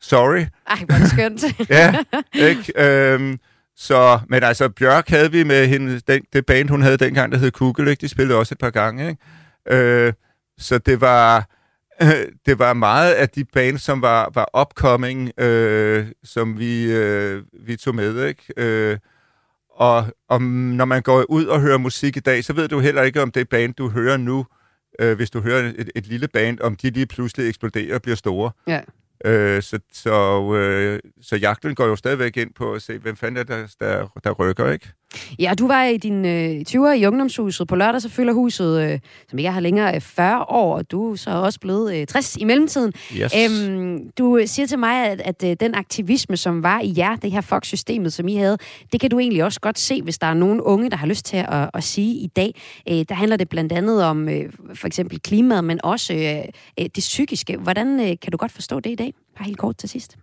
[0.00, 0.44] Sorry.
[0.66, 1.44] Ej, hvor skønt.
[1.70, 1.94] Ja,
[2.34, 2.72] ikke?
[2.76, 3.38] Øhm,
[3.76, 7.38] så, men altså, Bjørk havde vi med hende, den, det band, hun havde dengang, der
[7.38, 8.00] hed Kugel, ikke?
[8.00, 9.76] De spillede også et par gange, ikke?
[9.76, 10.12] Øh,
[10.58, 11.48] så det var,
[12.02, 12.08] øh,
[12.46, 17.76] det var meget af de bands, som var, var upcoming, øh, som vi, øh, vi
[17.76, 18.42] tog med, ikke?
[18.56, 18.98] Øh,
[19.80, 23.02] og, og når man går ud og hører musik i dag, så ved du heller
[23.02, 24.46] ikke, om det band, du hører nu,
[24.98, 28.16] øh, hvis du hører et, et lille band, om de lige pludselig eksploderer og bliver
[28.16, 28.50] store.
[28.66, 28.80] Ja.
[29.24, 33.36] Øh, så, så, øh, så jagten går jo stadigvæk ind på at se, hvem fanden
[33.36, 34.92] er der, der, der rykker, ikke?
[35.38, 37.68] Ja, du var i din øh, 20'er i ungdomshuset.
[37.68, 38.98] På lørdag så fylder huset, øh,
[39.28, 42.36] som ikke har længere, øh, 40 år, og du er så også blevet øh, 60
[42.36, 42.92] i mellemtiden.
[43.16, 43.34] Yes.
[43.36, 47.30] Øhm, du siger til mig, at, at øh, den aktivisme, som var i jer, det
[47.32, 48.58] her Fox-systemet, som I havde,
[48.92, 51.24] det kan du egentlig også godt se, hvis der er nogen unge, der har lyst
[51.24, 52.54] til at, at sige i dag.
[52.88, 56.44] Øh, der handler det blandt andet om øh, for eksempel klimaet, men også øh,
[56.80, 57.56] øh, det psykiske.
[57.56, 59.14] Hvordan øh, kan du godt forstå det i dag?
[59.36, 60.16] Bare helt kort til sidst.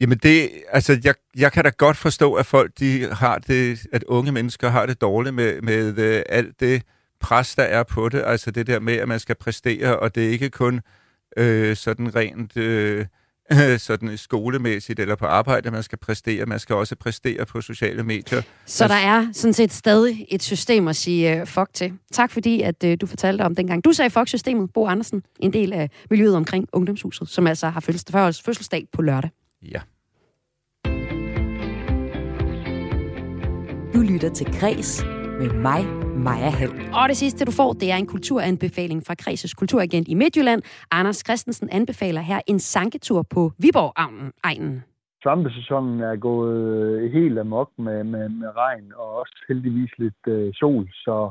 [0.00, 4.04] Jamen det, altså jeg, jeg kan da godt forstå, at folk, de har det, at
[4.04, 6.82] unge mennesker har det dårligt med, med uh, alt det
[7.20, 8.22] pres, der er på det.
[8.26, 10.80] Altså det der med, at man skal præstere, og det er ikke kun
[11.36, 13.06] øh, sådan rent øh,
[13.78, 16.46] sådan skolemæssigt eller på arbejde, man skal præstere.
[16.46, 18.42] Man skal også præstere på sociale medier.
[18.66, 21.92] Så der er sådan set stadig et system at sige uh, fuck til.
[22.12, 23.84] Tak fordi, at uh, du fortalte om dengang.
[23.84, 28.86] Du sagde fuck-systemet, Bo Andersen, en del af miljøet omkring Ungdomshuset, som altså har fødselsdag
[28.92, 29.30] på lørdag.
[29.72, 29.80] Ja.
[33.94, 35.04] Du lytter til Græs
[35.40, 35.86] med mig,
[36.16, 36.72] Maja Hall.
[36.94, 40.62] Og det sidste, du får, det er en kulturanbefaling fra Kreses kulturagent i Midtjylland.
[40.90, 44.82] Anders Christensen anbefaler her en sanketur på Viborg-egnen.
[45.22, 50.54] Svampesæsonen er gået øh, helt amok med, med, med regn og også heldigvis lidt øh,
[50.54, 51.30] sol, så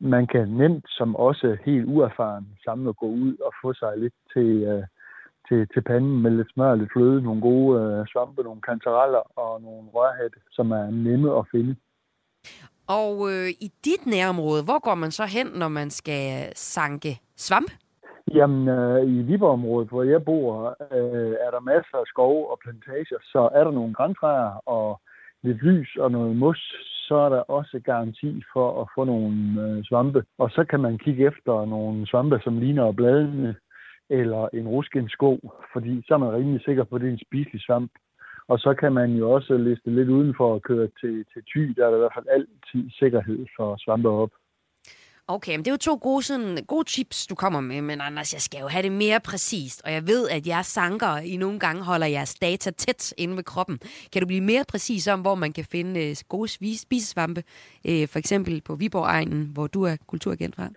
[0.00, 4.14] man kan nemt som også helt uerfaren samle og gå ud og få sig lidt
[4.32, 4.82] til, øh,
[5.48, 9.62] til, til panden med lidt smør, lidt fløde, nogle gode øh, svampe, nogle kantareller og
[9.62, 11.76] nogle rørhatte, som er nemme at finde.
[12.88, 17.70] Og øh, i dit nærområde, hvor går man så hen, når man skal sanke svamp?
[18.34, 23.18] Jamen, øh, i Viborg-området, hvor jeg bor, øh, er der masser af skov og plantager,
[23.22, 25.00] så er der nogle græntræer og
[25.42, 26.74] lidt lys og noget mos,
[27.08, 30.24] så er der også garanti for at få nogle øh, svampe.
[30.38, 33.54] Og så kan man kigge efter nogle svampe, som ligner bladene
[34.10, 35.40] eller en ruskinsko,
[35.72, 37.92] fordi så er man rimelig sikker på, at det er en spiselig svamp.
[38.48, 41.86] Og så kan man jo også liste lidt udenfor at køre til, til Thy, der
[41.86, 44.30] er der i hvert fald altid sikkerhed for svampe op.
[45.28, 48.32] Okay, men det er jo to gode, sådan, gode tips, du kommer med, men Anders,
[48.32, 51.58] jeg skal jo have det mere præcist, og jeg ved, at jeres sanker i nogle
[51.58, 53.78] gange holder jeres data tæt inde ved kroppen.
[54.12, 56.48] Kan du blive mere præcis om, hvor man kan finde øh, gode
[56.78, 57.42] spisesvampe,
[57.88, 60.68] øh, for eksempel på Viborg-egnen, hvor du er kulturagent fra?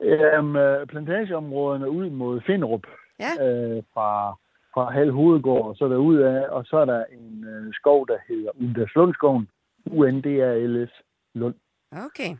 [0.00, 2.82] Øhm, øh, plantageområderne ud mod Finderup
[3.20, 3.46] Ja.
[3.46, 4.30] øh, fra,
[4.74, 8.18] fra Hal Hovedgård, så der ud af, og så er der en øh, skov, der
[8.28, 9.48] hedder Undaslundskoven,
[9.86, 10.90] UNDRLS
[11.34, 11.54] Lund.
[11.92, 12.36] Okay.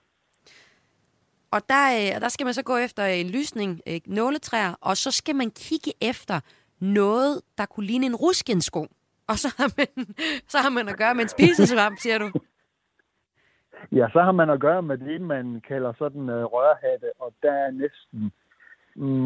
[1.51, 5.11] Og der, øh, der skal man så gå efter en lysning, øh, nåletræer, og så
[5.11, 6.41] skal man kigge efter
[6.81, 8.87] noget, der kunne ligne en ruskensko.
[9.29, 10.07] Og så har man,
[10.53, 12.31] så har man at gøre med en spisesvamp, siger du.
[13.93, 17.53] Ja, så har man at gøre med det, man kalder sådan uh, rørhatte, og der
[17.53, 18.33] er næsten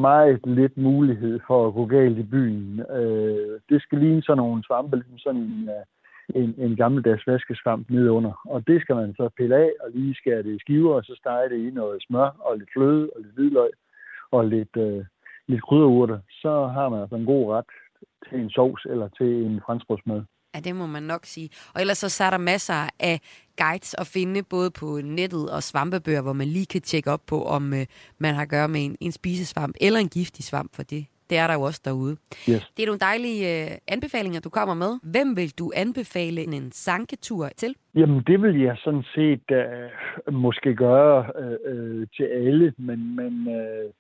[0.01, 2.81] meget lidt mulighed for at gå galt i byen.
[2.81, 7.91] Uh, det skal ligne sådan nogle svampe, ligesom sådan en, uh, en, en gammeldags vaskesvamp
[7.91, 8.41] nedunder.
[8.45, 11.15] Og det skal man så pille af og lige skære det i skiver, og så
[11.19, 13.71] stege det i noget smør og lidt fløde og lidt hvidløg
[14.31, 15.05] og lidt, uh,
[15.47, 16.19] lidt krydderurter.
[16.31, 17.65] Så har man altså en god ret
[18.29, 20.23] til en sovs eller til en franskbrødsmad.
[20.55, 21.49] Ja, det må man nok sige.
[21.75, 23.21] Og ellers så er der masser af
[23.57, 27.45] guides at finde, både på nettet og svampebøger, hvor man lige kan tjekke op på,
[27.45, 27.87] om øh,
[28.19, 31.39] man har at gøre med en, en spisesvamp eller en giftig svamp, for det, det
[31.39, 32.17] er der jo også derude.
[32.51, 32.73] Yes.
[32.77, 34.99] Det er nogle dejlige øh, anbefalinger, du kommer med.
[35.03, 37.75] Hvem vil du anbefale en sanketur til?
[37.95, 39.47] Jamen, det vil jeg sådan set
[40.29, 43.91] uh, måske gøre uh, uh, til alle, men, men uh,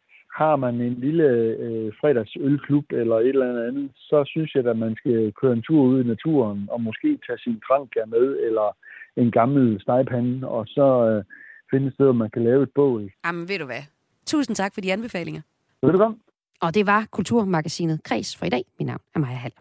[0.40, 1.28] har man en lille
[1.64, 5.82] øh, fredagsølklub eller et eller andet, så synes jeg, at man skal køre en tur
[5.82, 8.76] ud i naturen og måske tage sin trankia med, eller
[9.16, 11.24] en gammel stegepande, og så øh,
[11.70, 13.12] finde et sted, hvor man kan lave et bål.
[13.24, 13.84] Jamen, ved du hvad?
[14.26, 15.42] Tusind tak for de anbefalinger.
[15.82, 16.20] Velkommen.
[16.60, 18.64] Og det var Kulturmagasinet Kreds for i dag.
[18.78, 19.52] Mit navn er Maja Hall.